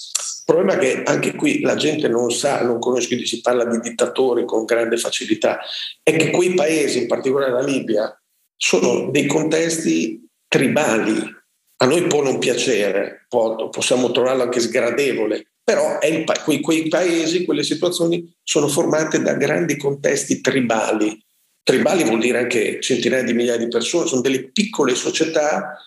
[0.46, 3.80] problema è che anche qui la gente non sa, non conosce, quindi si parla di
[3.80, 5.60] dittatori con grande facilità,
[6.02, 8.20] è che quei paesi, in particolare la Libia,
[8.56, 11.34] sono dei contesti tribali.
[11.78, 17.44] A noi può non piacere, può, possiamo trovarlo anche sgradevole, però pa- quei, quei paesi,
[17.44, 21.22] quelle situazioni sono formate da grandi contesti tribali.
[21.64, 25.78] Tribali vuol dire anche centinaia di migliaia di persone, sono delle piccole società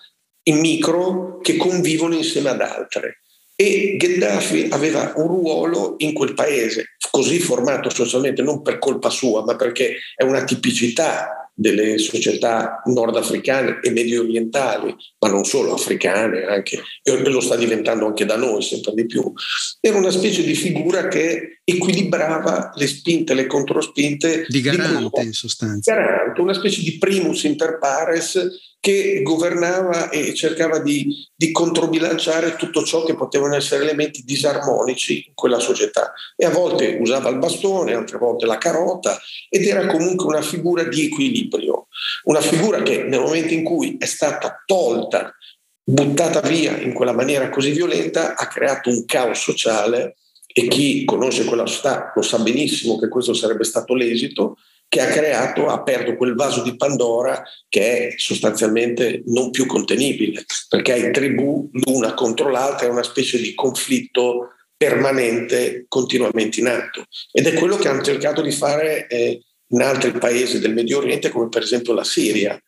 [0.44, 3.22] in micro che convivono insieme ad altre.
[3.54, 9.44] E Gheddafi aveva un ruolo in quel paese, così formato socialmente, non per colpa sua,
[9.44, 16.44] ma perché è una tipicità delle società nordafricane e medio orientali, ma non solo africane,
[16.44, 19.32] anche, e lo sta diventando anche da noi sempre di più.
[19.80, 24.46] Era una specie di figura che equilibrava le spinte, le controspinte.
[24.46, 25.92] Di garante, di in sostanza.
[25.92, 32.84] Garante, una specie di primus inter pares che governava e cercava di, di, controbilanciare tutto
[32.84, 36.12] ciò che potevano essere elementi disarmonici in quella società.
[36.36, 39.18] E a volte usava il bastone, altre volte la carota,
[39.48, 41.88] ed era comunque una figura di equilibrio,
[42.24, 45.34] una figura che nel momento in cui è stata tolta,
[45.82, 50.16] buttata via in quella maniera così violenta, ha creato un caos sociale
[50.46, 54.56] e chi conosce quella società lo sa benissimo che questo sarebbe stato l'esito
[54.88, 60.44] che ha creato, ha aperto quel vaso di Pandora che è sostanzialmente non più contenibile,
[60.68, 67.04] perché hai tribù l'una contro l'altra, è una specie di conflitto permanente, continuamente in atto.
[67.32, 71.30] Ed è quello che hanno cercato di fare eh, in altri paesi del Medio Oriente,
[71.30, 72.58] come per esempio la Siria.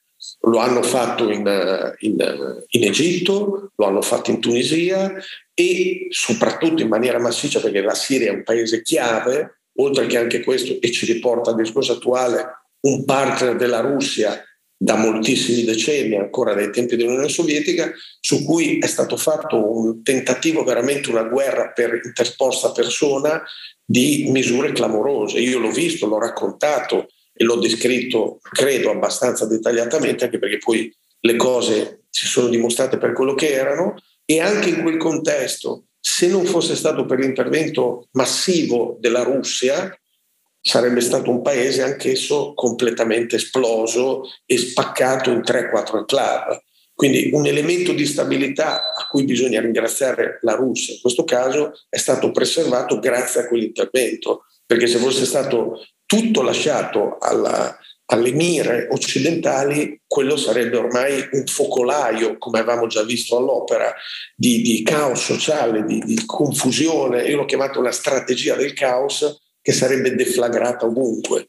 [0.43, 5.11] lo hanno fatto in, in, in, Egitto, lo hanno fatto in Tunisia
[5.55, 10.43] e soprattutto in maniera massiccia perché la Siria è un paese chiave, oltre che anche
[10.43, 12.45] questo, e ci riporta al discorso attuale,
[12.83, 14.43] un partner della Russia
[14.83, 20.65] da moltissimi decenni, ancora dai tempi dell'Unione Sovietica, su cui è stato fatto un tentativo,
[20.65, 23.43] veramente una guerra per interposta persona
[23.85, 25.39] di misure clamorose.
[25.39, 31.37] Io l'ho visto, l'ho raccontato e l'ho descritto, credo, abbastanza dettagliatamente, anche perché poi le
[31.37, 36.45] cose si sono dimostrate per quello che erano e anche in quel contesto, se non
[36.47, 39.95] fosse stato per l'intervento massivo della Russia,
[40.61, 46.63] sarebbe stato un paese anch'esso completamente esploso e spaccato in 3-4 club.
[46.95, 51.97] Quindi un elemento di stabilità a cui bisogna ringraziare la Russia in questo caso è
[51.97, 57.75] stato preservato grazie a quell'intervento, perché se fosse stato tutto lasciato alla,
[58.13, 63.95] alle mire occidentali, quello sarebbe ormai un focolaio, come avevamo già visto all'opera,
[64.35, 67.23] di, di caos sociale, di, di confusione.
[67.23, 71.49] Io l'ho chiamato la strategia del caos, che sarebbe deflagrata ovunque.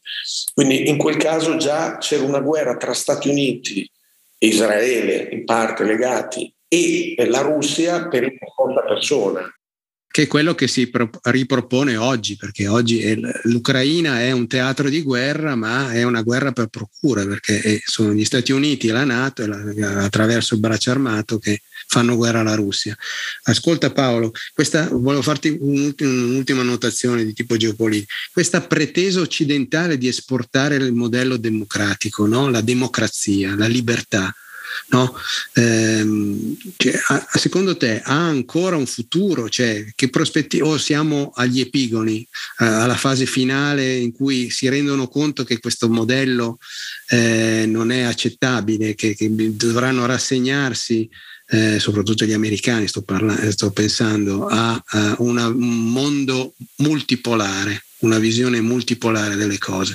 [0.54, 3.90] Quindi in quel caso già c'era una guerra tra Stati Uniti
[4.38, 9.52] e Israele, in parte legati, e la Russia per il conta persona
[10.12, 10.88] che è quello che si
[11.22, 16.52] ripropone oggi, perché oggi è l'Ucraina è un teatro di guerra, ma è una guerra
[16.52, 21.62] per procura, perché sono gli Stati Uniti e la Nato attraverso il braccio armato che
[21.86, 22.94] fanno guerra alla Russia.
[23.44, 28.12] Ascolta Paolo, questa, volevo farti un'ultima notazione di tipo geopolitico.
[28.32, 32.50] Questa pretesa occidentale di esportare il modello democratico, no?
[32.50, 34.34] la democrazia, la libertà,
[34.88, 35.14] No?
[35.54, 39.48] Ehm, cioè, a, secondo te ha ancora un futuro?
[39.48, 40.64] Cioè, che prospettive?
[40.64, 42.26] O siamo agli epigoni,
[42.58, 46.58] eh, alla fase finale in cui si rendono conto che questo modello
[47.08, 51.08] eh, non è accettabile, che, che dovranno rassegnarsi
[51.48, 58.18] eh, soprattutto gli americani, sto, parlando, sto pensando, a, a una, un mondo multipolare, una
[58.18, 59.94] visione multipolare delle cose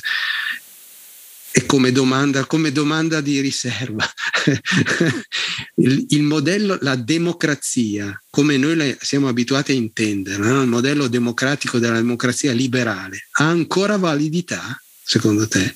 [1.57, 4.05] e come domanda, come domanda di riserva.
[5.77, 10.61] il, il, modello, la democrazia, come noi la siamo abituati a intenderla, no?
[10.61, 15.75] il modello democratico della democrazia liberale, ha ancora validità, secondo te,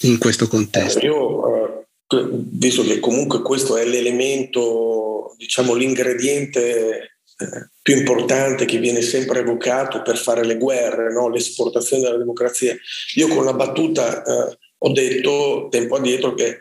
[0.00, 0.98] in questo contesto?
[0.98, 9.00] Io, eh, visto che comunque questo è l'elemento, diciamo l'ingrediente eh, più importante che viene
[9.00, 11.30] sempre evocato per fare le guerre, no?
[11.30, 12.76] l'esportazione della democrazia.
[13.14, 16.58] Io con la battuta eh, ho detto tempo addietro che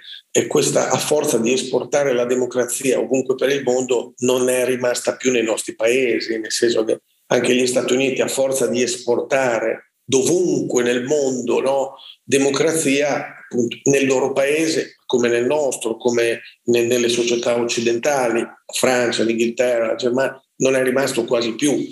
[0.48, 5.32] questa a forza di esportare la democrazia ovunque per il mondo non è rimasta più
[5.32, 10.84] nei nostri paesi, nel senso che anche gli Stati Uniti a forza di esportare dovunque
[10.84, 18.44] nel mondo no, democrazia appunto, nel loro paese come nel nostro, come nelle società occidentali,
[18.74, 21.88] Francia, l'Inghilterra, Germania, non è rimasto quasi più.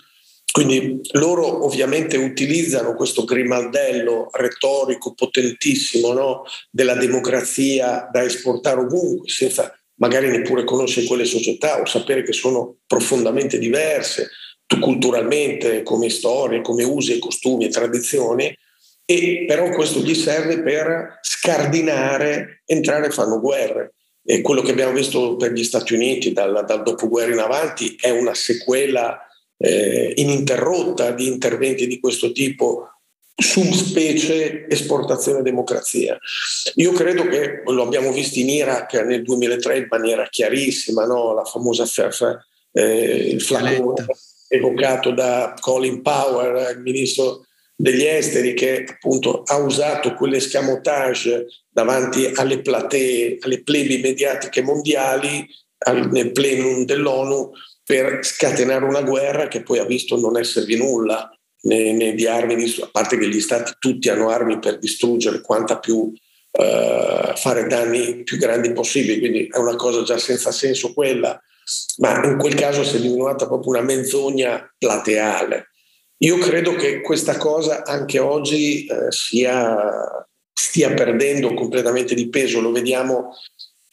[0.51, 6.43] Quindi loro ovviamente utilizzano questo grimaldello retorico potentissimo no?
[6.69, 12.77] della democrazia da esportare ovunque, senza magari neppure conoscere quelle società o sapere che sono
[12.85, 14.29] profondamente diverse
[14.79, 18.55] culturalmente, come storie, come usi e costumi e tradizioni,
[19.05, 23.93] e però questo gli serve per scardinare, entrare e fanno guerre.
[24.23, 28.11] E quello che abbiamo visto per gli Stati Uniti dal, dal dopoguerra in avanti è
[28.11, 29.19] una sequela
[29.61, 32.87] eh, ininterrotta di interventi di questo tipo
[33.35, 36.17] subspecie esportazione e democrazia.
[36.75, 41.33] Io credo che lo abbiamo visto in Iraq nel 2003 in maniera chiarissima, no?
[41.33, 41.85] la famosa
[42.73, 44.05] eh, il flacone
[44.47, 52.61] evocato da Colin Powell, il ministro degli esteri, che appunto ha usato quell'escamotage davanti alle
[52.61, 55.47] platee, alle plebi mediatiche mondiali,
[55.79, 57.51] al, nel plenum dell'ONU,
[57.91, 61.29] per scatenare una guerra che poi ha visto non esservi nulla
[61.63, 65.77] né, né di armi, a parte che gli stati tutti hanno armi per distruggere quanta
[65.77, 71.37] più, uh, fare danni più grandi possibili, quindi è una cosa già senza senso quella,
[71.97, 75.71] ma in quel caso si è diminuita proprio una menzogna plateale.
[76.19, 82.71] Io credo che questa cosa anche oggi eh, sia, stia perdendo completamente di peso, lo
[82.71, 83.35] vediamo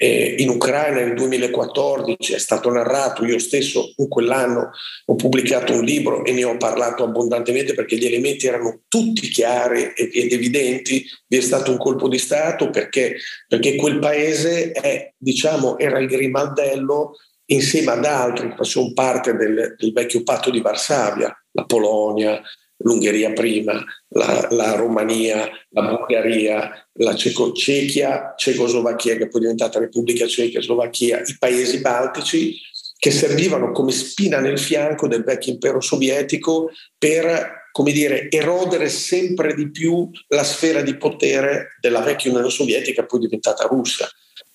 [0.01, 4.71] eh, in Ucraina nel 2014 è stato narrato, io stesso in quell'anno
[5.07, 9.93] ho pubblicato un libro e ne ho parlato abbondantemente perché gli elementi erano tutti chiari
[9.97, 13.17] ed evidenti, vi è stato un colpo di Stato perché,
[13.49, 19.75] perché quel paese è, diciamo, era il grimaldello insieme ad altri che facevano parte del,
[19.77, 22.41] del vecchio patto di Varsavia, la Polonia,
[22.79, 29.79] l'Ungheria prima, la, la Romania, la Bulgaria, la Ceco- Cechia, Cecoslovacchia che poi è diventata
[29.79, 32.57] Repubblica Ceca, Slovacchia, i paesi baltici
[32.99, 39.55] che servivano come spina nel fianco del vecchio impero sovietico per come dire, erodere sempre
[39.55, 44.09] di più la sfera di potere della vecchia Unione Sovietica, poi diventata Russia.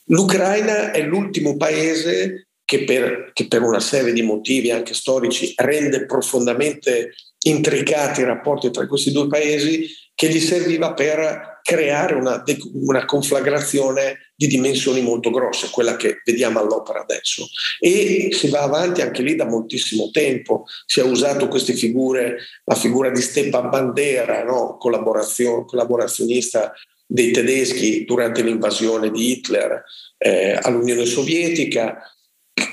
[0.07, 6.05] L'Ucraina è l'ultimo paese che per, che per, una serie di motivi anche storici rende
[6.05, 7.14] profondamente
[7.45, 12.43] intricati i rapporti tra questi due paesi, che gli serviva per creare una,
[12.74, 17.47] una, conflagrazione di dimensioni molto grosse, quella che vediamo all'opera adesso.
[17.80, 22.76] E si va avanti anche lì da moltissimo tempo, si è usato queste figure, la
[22.76, 24.78] figura di Stepan Bandera, no?
[24.78, 26.74] collaborazionista
[27.05, 29.84] dei tedeschi durante l'invasione di Hitler
[30.18, 32.01] eh, all'Unione Sovietica,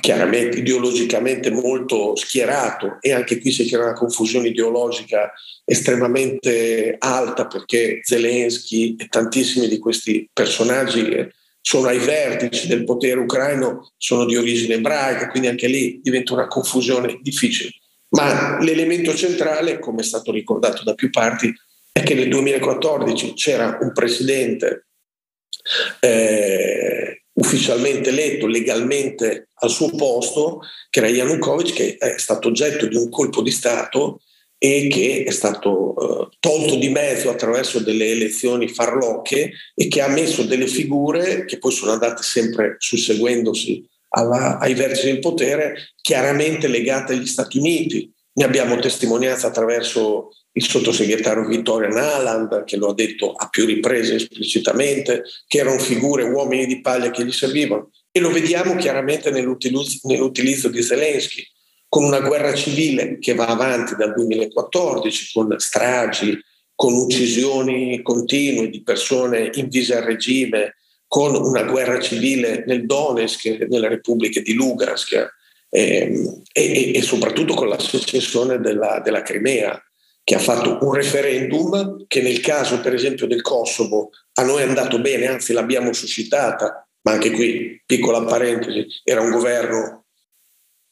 [0.01, 5.33] chiaramente ideologicamente molto schierato e anche qui si crea una confusione ideologica
[5.65, 11.31] estremamente alta perché Zelensky e tantissimi di questi personaggi che
[11.61, 16.47] sono ai vertici del potere ucraino sono di origine ebraica, quindi anche lì diventa una
[16.47, 17.71] confusione difficile.
[18.11, 21.53] Ma l'elemento centrale, come è stato ricordato da più parti,
[21.93, 24.87] è che nel 2014 c'era un presidente
[26.01, 32.97] eh, ufficialmente eletto legalmente al suo posto, che era Yanukovych, che è stato oggetto di
[32.97, 34.21] un colpo di Stato
[34.63, 40.09] e che è stato uh, tolto di mezzo attraverso delle elezioni farlocche e che ha
[40.09, 46.69] messo delle figure che poi sono andate sempre susseguendosi alla, ai vertici del potere, chiaramente
[46.69, 48.13] legate agli Stati Uniti.
[48.33, 54.15] Ne abbiamo testimonianza attraverso il sottosegretario Vittorio Naland, che lo ha detto a più riprese
[54.15, 57.91] esplicitamente, che erano figure, uomini di paglia che gli servivano.
[58.11, 61.45] E lo vediamo chiaramente nell'utilizzo, nell'utilizzo di Zelensky,
[61.89, 66.39] con una guerra civile che va avanti dal 2014, con stragi,
[66.75, 70.77] con uccisioni continue di persone invise al regime,
[71.07, 75.39] con una guerra civile nel Donetsk, nella Repubblica di Lugansk
[75.71, 79.83] ehm, e, e, soprattutto con la secessione della, della Crimea
[80.23, 84.67] che ha fatto un referendum che nel caso per esempio del Kosovo a noi è
[84.67, 90.07] andato bene, anzi l'abbiamo suscitata, ma anche qui, piccola parentesi, era un governo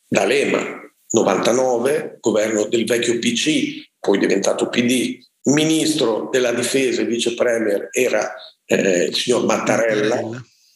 [0.06, 7.34] da Lema, 99, governo del vecchio PC, poi diventato PD, ministro della difesa e vice
[7.34, 10.20] premier era eh, il signor Mattarella,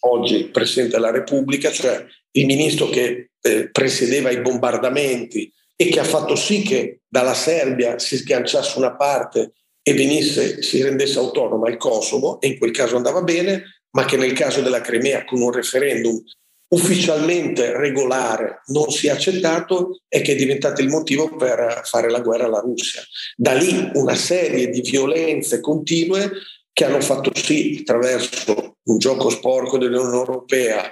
[0.01, 6.05] oggi Presidente della Repubblica, cioè il ministro che eh, presiedeva i bombardamenti e che ha
[6.05, 11.77] fatto sì che dalla Serbia si sganciasse una parte e venisse, si rendesse autonoma il
[11.77, 15.51] Kosovo, e in quel caso andava bene, ma che nel caso della Crimea con un
[15.51, 16.23] referendum
[16.69, 22.21] ufficialmente regolare non si è accettato e che è diventato il motivo per fare la
[22.21, 23.03] guerra alla Russia.
[23.37, 26.31] Da lì una serie di violenze continue
[26.73, 30.91] che hanno fatto sì, attraverso un gioco sporco dell'Unione Europea,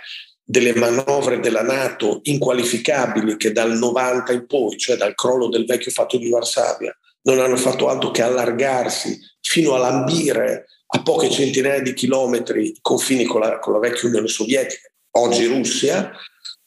[0.51, 5.92] delle manovre della Nato inqualificabili che dal 90 in poi, cioè dal crollo del vecchio
[5.92, 6.92] fatto di Varsavia,
[7.22, 12.78] non hanno fatto altro che allargarsi fino a lambire a poche centinaia di chilometri i
[12.80, 16.11] confini con la, con la vecchia Unione Sovietica, oggi Russia,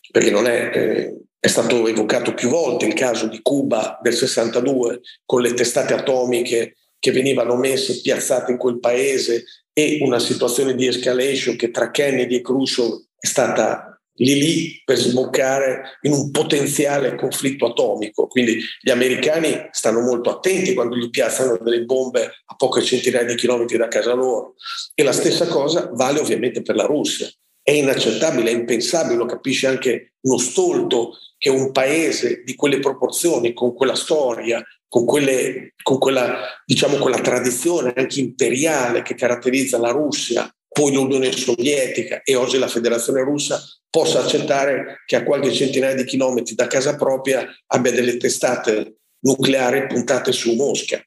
[0.09, 5.01] perché non è, eh, è stato evocato più volte il caso di Cuba del 62
[5.25, 10.87] con le testate atomiche che venivano messe, piazzate in quel paese e una situazione di
[10.87, 17.15] escalation che tra Kennedy e Khrushchev è stata lì lì per sboccare in un potenziale
[17.15, 18.27] conflitto atomico.
[18.27, 23.35] Quindi gli americani stanno molto attenti quando gli piazzano delle bombe a poche centinaia di
[23.35, 24.55] chilometri da casa loro.
[24.93, 27.31] E la stessa cosa vale ovviamente per la Russia.
[27.61, 33.53] È inaccettabile, è impensabile, lo capisce anche uno stolto che un paese di quelle proporzioni,
[33.53, 39.91] con quella storia, con, quelle, con quella, diciamo, quella tradizione anche imperiale che caratterizza la
[39.91, 45.95] Russia, poi l'Unione Sovietica e oggi la Federazione Russa possa accettare che a qualche centinaia
[45.95, 51.01] di chilometri da casa propria abbia delle testate nucleari puntate su Mosca.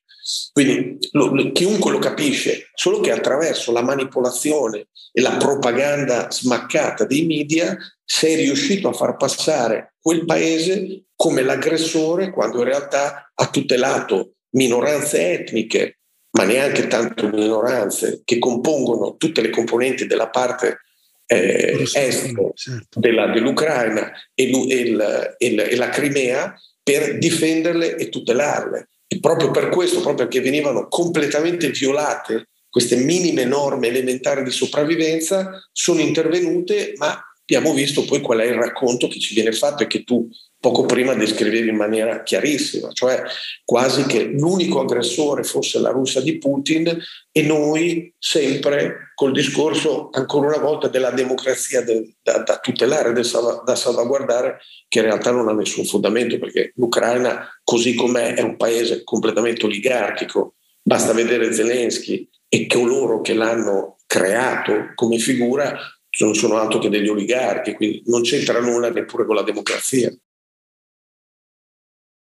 [0.52, 7.26] Quindi lo, chiunque lo capisce, solo che attraverso la manipolazione e la propaganda smaccata dei
[7.26, 14.34] media sei riuscito a far passare quel paese come l'aggressore quando in realtà ha tutelato
[14.51, 15.98] minoranze etniche,
[16.36, 20.80] ma neanche tanto minoranze che compongono tutte le componenti della parte
[21.26, 23.00] eh, est certo.
[23.00, 28.88] della, dell'Ucraina e, il, il, e, la Crimea per difenderle e tutelarle.
[29.08, 35.66] E proprio per questo, proprio perché venivano completamente violate queste minime norme elementari di sopravvivenza,
[35.72, 39.86] sono intervenute, ma abbiamo visto poi qual è il racconto che ci viene fatto e
[39.86, 43.22] che tu poco prima descrivevi in maniera chiarissima, cioè
[43.64, 46.98] quasi che l'unico aggressore fosse la Russia di Putin
[47.30, 53.28] e noi sempre col discorso ancora una volta della democrazia del, da, da, tutelare, del,
[53.64, 54.58] da salvaguardare,
[54.88, 59.66] che in realtà non ha nessun fondamento perché l'Ucraina così com'è è un paese completamente
[59.66, 65.78] oligarchico, basta vedere Zelensky e coloro che l'hanno creato come figura
[66.18, 70.10] non sono altro che degli oligarchi, quindi non c'entra nulla neppure con la democrazia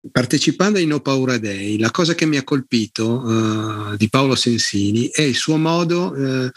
[0.10, 5.10] partecipando ai No Paura Day, la cosa che mi ha colpito uh, di Paolo Sensini
[5.10, 6.50] è il suo modo uh,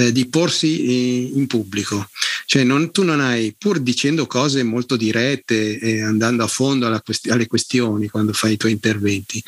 [0.00, 2.08] uh, di porsi in pubblico.
[2.46, 7.30] Cioè non, tu non hai, pur dicendo cose molto dirette e andando a fondo quest-
[7.30, 9.42] alle questioni quando fai i tuoi interventi,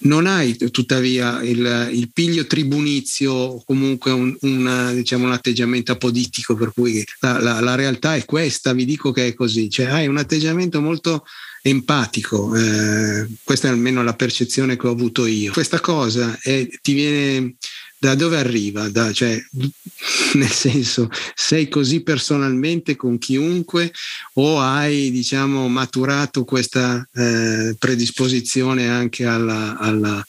[0.00, 6.54] non hai tuttavia il, il piglio tribunizio o comunque un, un, diciamo, un, atteggiamento apodittico
[6.54, 9.70] per cui la, la, la realtà è questa, vi dico che è così.
[9.70, 11.24] Cioè hai un atteggiamento molto
[11.66, 15.50] empatico, eh, questa è almeno la percezione che ho avuto io.
[15.52, 17.54] Questa cosa è, ti viene
[17.98, 18.90] da dove arriva?
[18.90, 19.42] Da, cioè,
[20.34, 23.90] nel senso, sei così personalmente con chiunque
[24.34, 30.22] o hai diciamo, maturato questa eh, predisposizione anche alla, alla,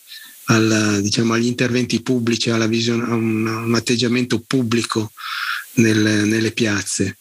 [0.46, 5.12] alla, diciamo, agli interventi pubblici, alla visione, a un, un atteggiamento pubblico
[5.74, 7.18] nel, nelle piazze?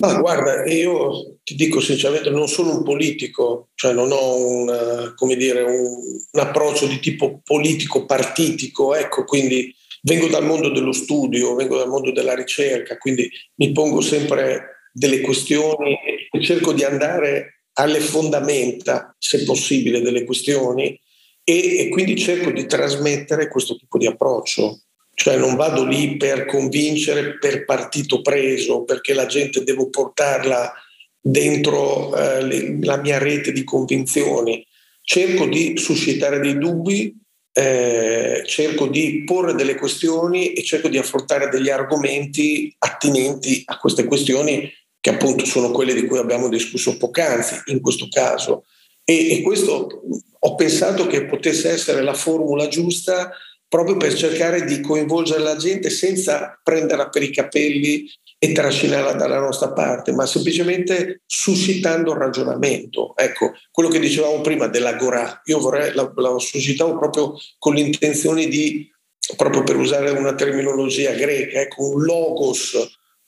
[0.00, 5.62] Ma guarda, io ti dico sinceramente, non sono un politico, cioè non ho un, dire,
[5.62, 5.84] un,
[6.30, 11.88] un approccio di tipo politico partitico, ecco, quindi vengo dal mondo dello studio, vengo dal
[11.88, 15.96] mondo della ricerca, quindi mi pongo sempre delle questioni
[16.30, 20.98] e cerco di andare alle fondamenta, se possibile, delle questioni
[21.44, 24.82] e, e quindi cerco di trasmettere questo tipo di approccio.
[25.14, 30.72] Cioè non vado lì per convincere per partito preso, perché la gente devo portarla
[31.20, 34.66] dentro eh, le, la mia rete di convinzioni.
[35.02, 37.14] Cerco di suscitare dei dubbi,
[37.52, 44.04] eh, cerco di porre delle questioni e cerco di affrontare degli argomenti attinenti a queste
[44.04, 48.64] questioni che appunto sono quelle di cui abbiamo discusso poc'anzi in questo caso.
[49.04, 50.02] E, e questo
[50.38, 53.32] ho pensato che potesse essere la formula giusta
[53.72, 58.06] proprio per cercare di coinvolgere la gente senza prenderla per i capelli
[58.38, 63.16] e trascinarla dalla nostra parte, ma semplicemente suscitando il ragionamento.
[63.16, 68.92] Ecco, quello che dicevamo prima dell'agorà, io vorrei, la, la suscitavo proprio con l'intenzione di,
[69.36, 72.76] proprio per usare una terminologia greca, ecco, un logos,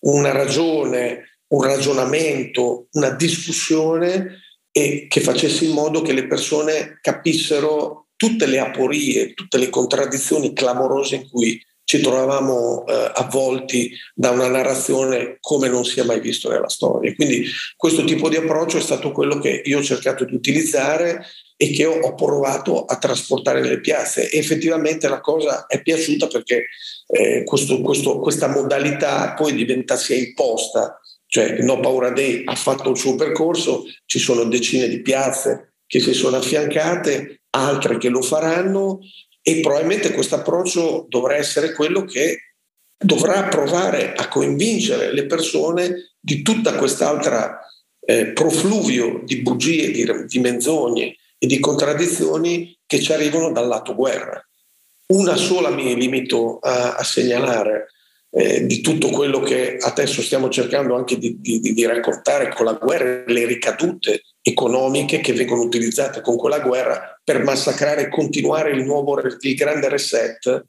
[0.00, 8.03] una ragione, un ragionamento, una discussione e che facesse in modo che le persone capissero
[8.16, 14.48] tutte le aporie, tutte le contraddizioni clamorose in cui ci trovavamo eh, avvolti da una
[14.48, 17.14] narrazione come non si è mai visto nella storia.
[17.14, 17.46] Quindi
[17.76, 21.26] questo tipo di approccio è stato quello che io ho cercato di utilizzare
[21.56, 24.30] e che ho, provato a trasportare nelle piazze.
[24.30, 26.66] E effettivamente la cosa è piaciuta perché
[27.06, 32.90] eh, questo, questo, questa modalità poi diventa sia imposta, cioè No Paura Day ha fatto
[32.90, 38.22] il suo percorso, ci sono decine di piazze che si sono affiancate altre che lo
[38.22, 39.00] faranno
[39.40, 42.54] e probabilmente questo approccio dovrà essere quello che
[42.96, 47.60] dovrà provare a convincere le persone di tutta quest'altra
[48.00, 53.94] eh, profluvio di bugie, di, di menzogne e di contraddizioni che ci arrivano dal lato
[53.94, 54.42] guerra.
[55.08, 57.88] Una sola mi limito a, a segnalare
[58.36, 62.72] eh, di tutto quello che adesso stiamo cercando anche di, di, di raccontare con la
[62.72, 68.84] guerra, le ricadute economiche che vengono utilizzate con quella guerra per massacrare e continuare il
[68.84, 70.64] nuovo il grande reset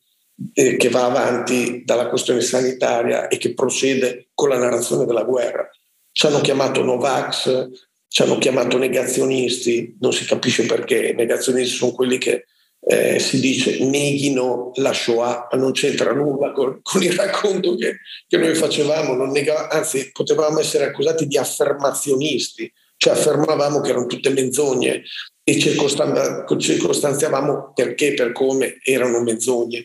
[0.54, 5.68] eh, che va avanti dalla questione sanitaria e che procede con la narrazione della guerra.
[6.12, 7.70] Ci hanno chiamato Novax,
[8.08, 12.46] ci hanno chiamato negazionisti, non si capisce perché, negazionisti sono quelli che
[12.88, 17.98] eh, si dice neghino la Shoah, ma non c'entra nulla con, con il racconto che,
[18.28, 24.30] che noi facevamo, nega, anzi potevamo essere accusati di affermazionisti, cioè affermavamo che erano tutte
[24.30, 25.02] menzogne
[25.44, 29.84] e circostanziavamo perché, per come erano menzogne.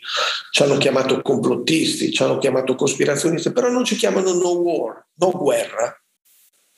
[0.50, 5.30] Ci hanno chiamato complottisti, ci hanno chiamato cospirazionisti, però non ci chiamano no war, no
[5.30, 5.94] guerra.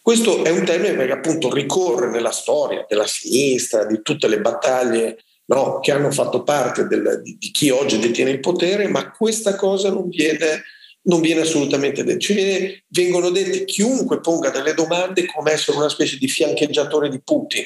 [0.01, 5.19] Questo è un termine che appunto ricorre nella storia della sinistra, di tutte le battaglie
[5.47, 9.56] no, che hanno fatto parte del, di, di, chi oggi detiene il potere, ma questa
[9.56, 10.62] cosa non viene
[11.05, 12.19] non viene assolutamente detto.
[12.19, 17.20] Ci viene, vengono detti chiunque ponga delle domande come essere una specie di fiancheggiatore di
[17.20, 17.64] Putin,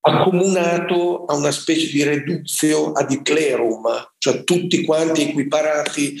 [0.00, 6.16] accomunato a una specie di reduzio ad Hitlerum, cioè tutti quanti equiparati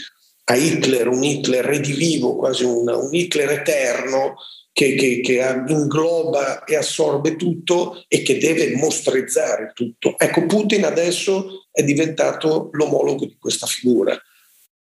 [0.48, 4.36] a Hitler, un Hitler redivivo, quasi un, un Hitler eterno,
[4.76, 10.18] che, che, che, ingloba e assorbe tutto e che deve mostrizzare tutto.
[10.18, 14.14] Ecco, Putin adesso è diventato l'omologo di questa figura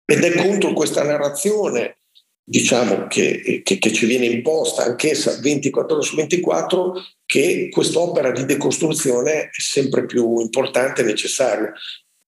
[0.07, 1.99] ed è contro questa narrazione
[2.43, 6.95] diciamo che, che, ci viene imposta anch'essa 24 ore su 24
[7.27, 11.71] che quest'opera di decostruzione è sempre più importante e necessaria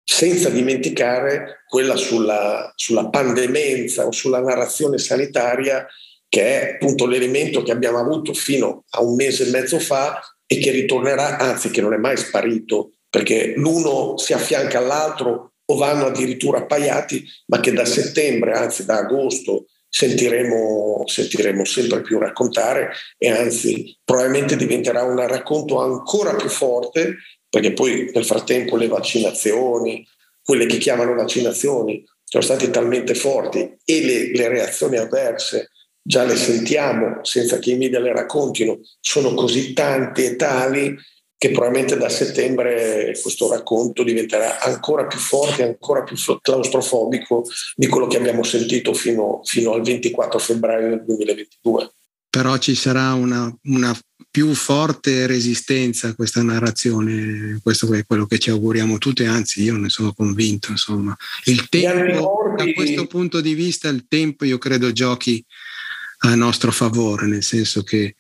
[0.03, 5.87] senza dimenticare quella sulla, sulla pandemenza o sulla narrazione sanitaria
[6.35, 10.59] che è appunto l'elemento che abbiamo avuto fino a un mese e mezzo fa e
[10.59, 16.07] che ritornerà, anzi che non è mai sparito, perché l'uno si affianca all'altro o vanno
[16.07, 23.31] addirittura appaiati, ma che da settembre, anzi da agosto, sentiremo, sentiremo sempre più raccontare e
[23.31, 27.15] anzi probabilmente diventerà un racconto ancora più forte
[27.49, 30.05] perché poi nel frattempo le vaccinazioni,
[30.43, 35.69] quelle che chiamano vaccinazioni, sono state talmente forti e le, le reazioni avverse
[36.07, 40.95] già le sentiamo senza che i media le raccontino, sono così tante e tali
[41.37, 47.45] che probabilmente da settembre questo racconto diventerà ancora più forte, ancora più claustrofobico
[47.75, 51.91] di quello che abbiamo sentito fino, fino al 24 febbraio del 2022
[52.35, 53.97] però ci sarà una, una,
[54.29, 59.77] più forte resistenza a questa narrazione, questo è quello che ci auguriamo tutti, anzi io
[59.77, 61.17] ne sono convinto, insomma.
[61.45, 65.45] Il tempo, da questo punto di vista, il tempo io credo giochi
[66.31, 68.15] a nostro favore, nel senso che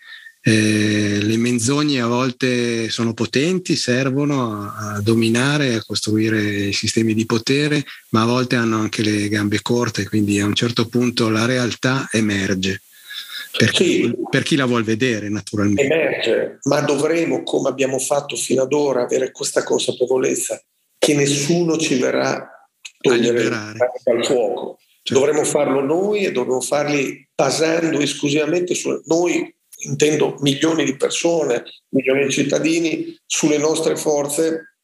[0.47, 7.24] eh, le menzogne a volte sono potenti, servono a, a, dominare, a costruire sistemi di
[7.24, 11.47] potere, ma a volte hanno anche le gambe corte, quindi a un certo punto la
[11.47, 12.82] realtà emerge
[13.56, 15.82] per chi, sì, per chi la vuol vedere naturalmente.
[15.82, 20.60] Emerge, ma dovremo, come abbiamo fatto fino ad ora, avere questa consapevolezza
[20.98, 22.68] che nessuno ci verrà
[23.01, 24.78] togliere dal fuoco.
[25.05, 25.20] Certo.
[25.20, 32.24] Dovremmo farlo noi e dovremmo farli basando esclusivamente su noi, intendo milioni di persone, milioni
[32.24, 34.76] di cittadini, sulle nostre forze,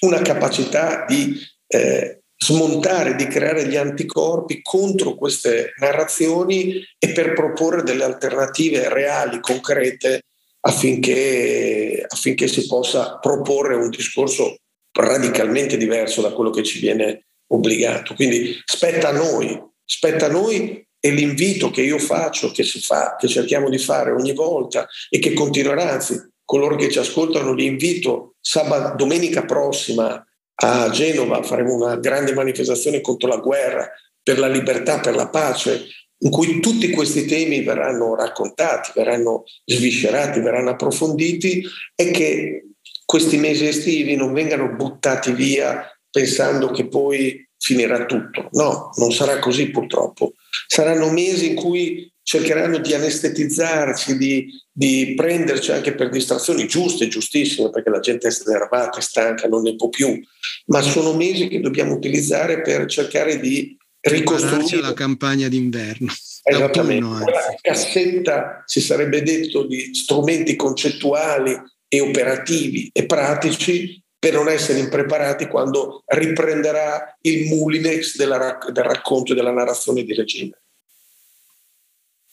[0.00, 7.82] una capacità di eh, smontare, di creare gli anticorpi contro queste narrazioni e per proporre
[7.82, 10.22] delle alternative reali, concrete,
[10.60, 14.56] affinché, affinché si possa proporre un discorso
[14.92, 18.14] radicalmente diverso da quello che ci viene obbligato.
[18.14, 23.16] Quindi spetta a noi, spetta a noi e l'invito che io faccio, che si fa,
[23.18, 27.64] che cerchiamo di fare ogni volta e che continuerà, anzi, coloro che ci ascoltano li
[27.64, 30.24] invito sabato, domenica prossima
[30.62, 33.88] a Genova faremo una grande manifestazione contro la guerra,
[34.22, 35.86] per la libertà, per la pace,
[36.18, 41.64] in cui tutti questi temi verranno raccontati, verranno sviscerati, verranno approfonditi
[41.94, 42.64] e che
[43.06, 48.48] questi mesi estivi non vengano buttati via pensando che poi finirà tutto.
[48.52, 50.32] No, non sarà così purtroppo.
[50.66, 57.70] Saranno mesi in cui cercheranno di anestetizzarci, di, di prenderci anche per distrazioni giuste, giustissime,
[57.70, 60.18] perché la gente è snervata, è stanca, non ne può più,
[60.66, 66.12] ma sono mesi che dobbiamo utilizzare per cercare di ricostruire la campagna d'inverno.
[66.42, 71.54] Esattamente, la cassetta, si sarebbe detto, di strumenti concettuali
[71.88, 79.32] e operativi e pratici per non essere impreparati quando riprenderà il mulinex della, del racconto
[79.32, 80.58] e della narrazione di regime.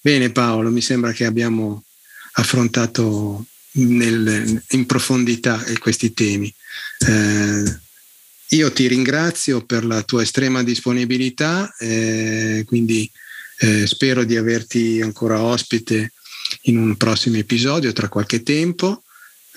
[0.01, 1.85] Bene Paolo, mi sembra che abbiamo
[2.33, 6.53] affrontato nel, in profondità questi temi.
[7.07, 7.79] Eh,
[8.49, 13.09] io ti ringrazio per la tua estrema disponibilità, eh, quindi
[13.59, 16.11] eh, spero di averti ancora ospite
[16.63, 19.03] in un prossimo episodio tra qualche tempo.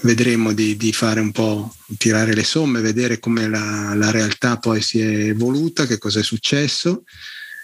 [0.03, 4.81] Vedremo di, di fare un po', tirare le somme, vedere come la, la realtà poi
[4.81, 7.05] si è evoluta, che cosa è successo.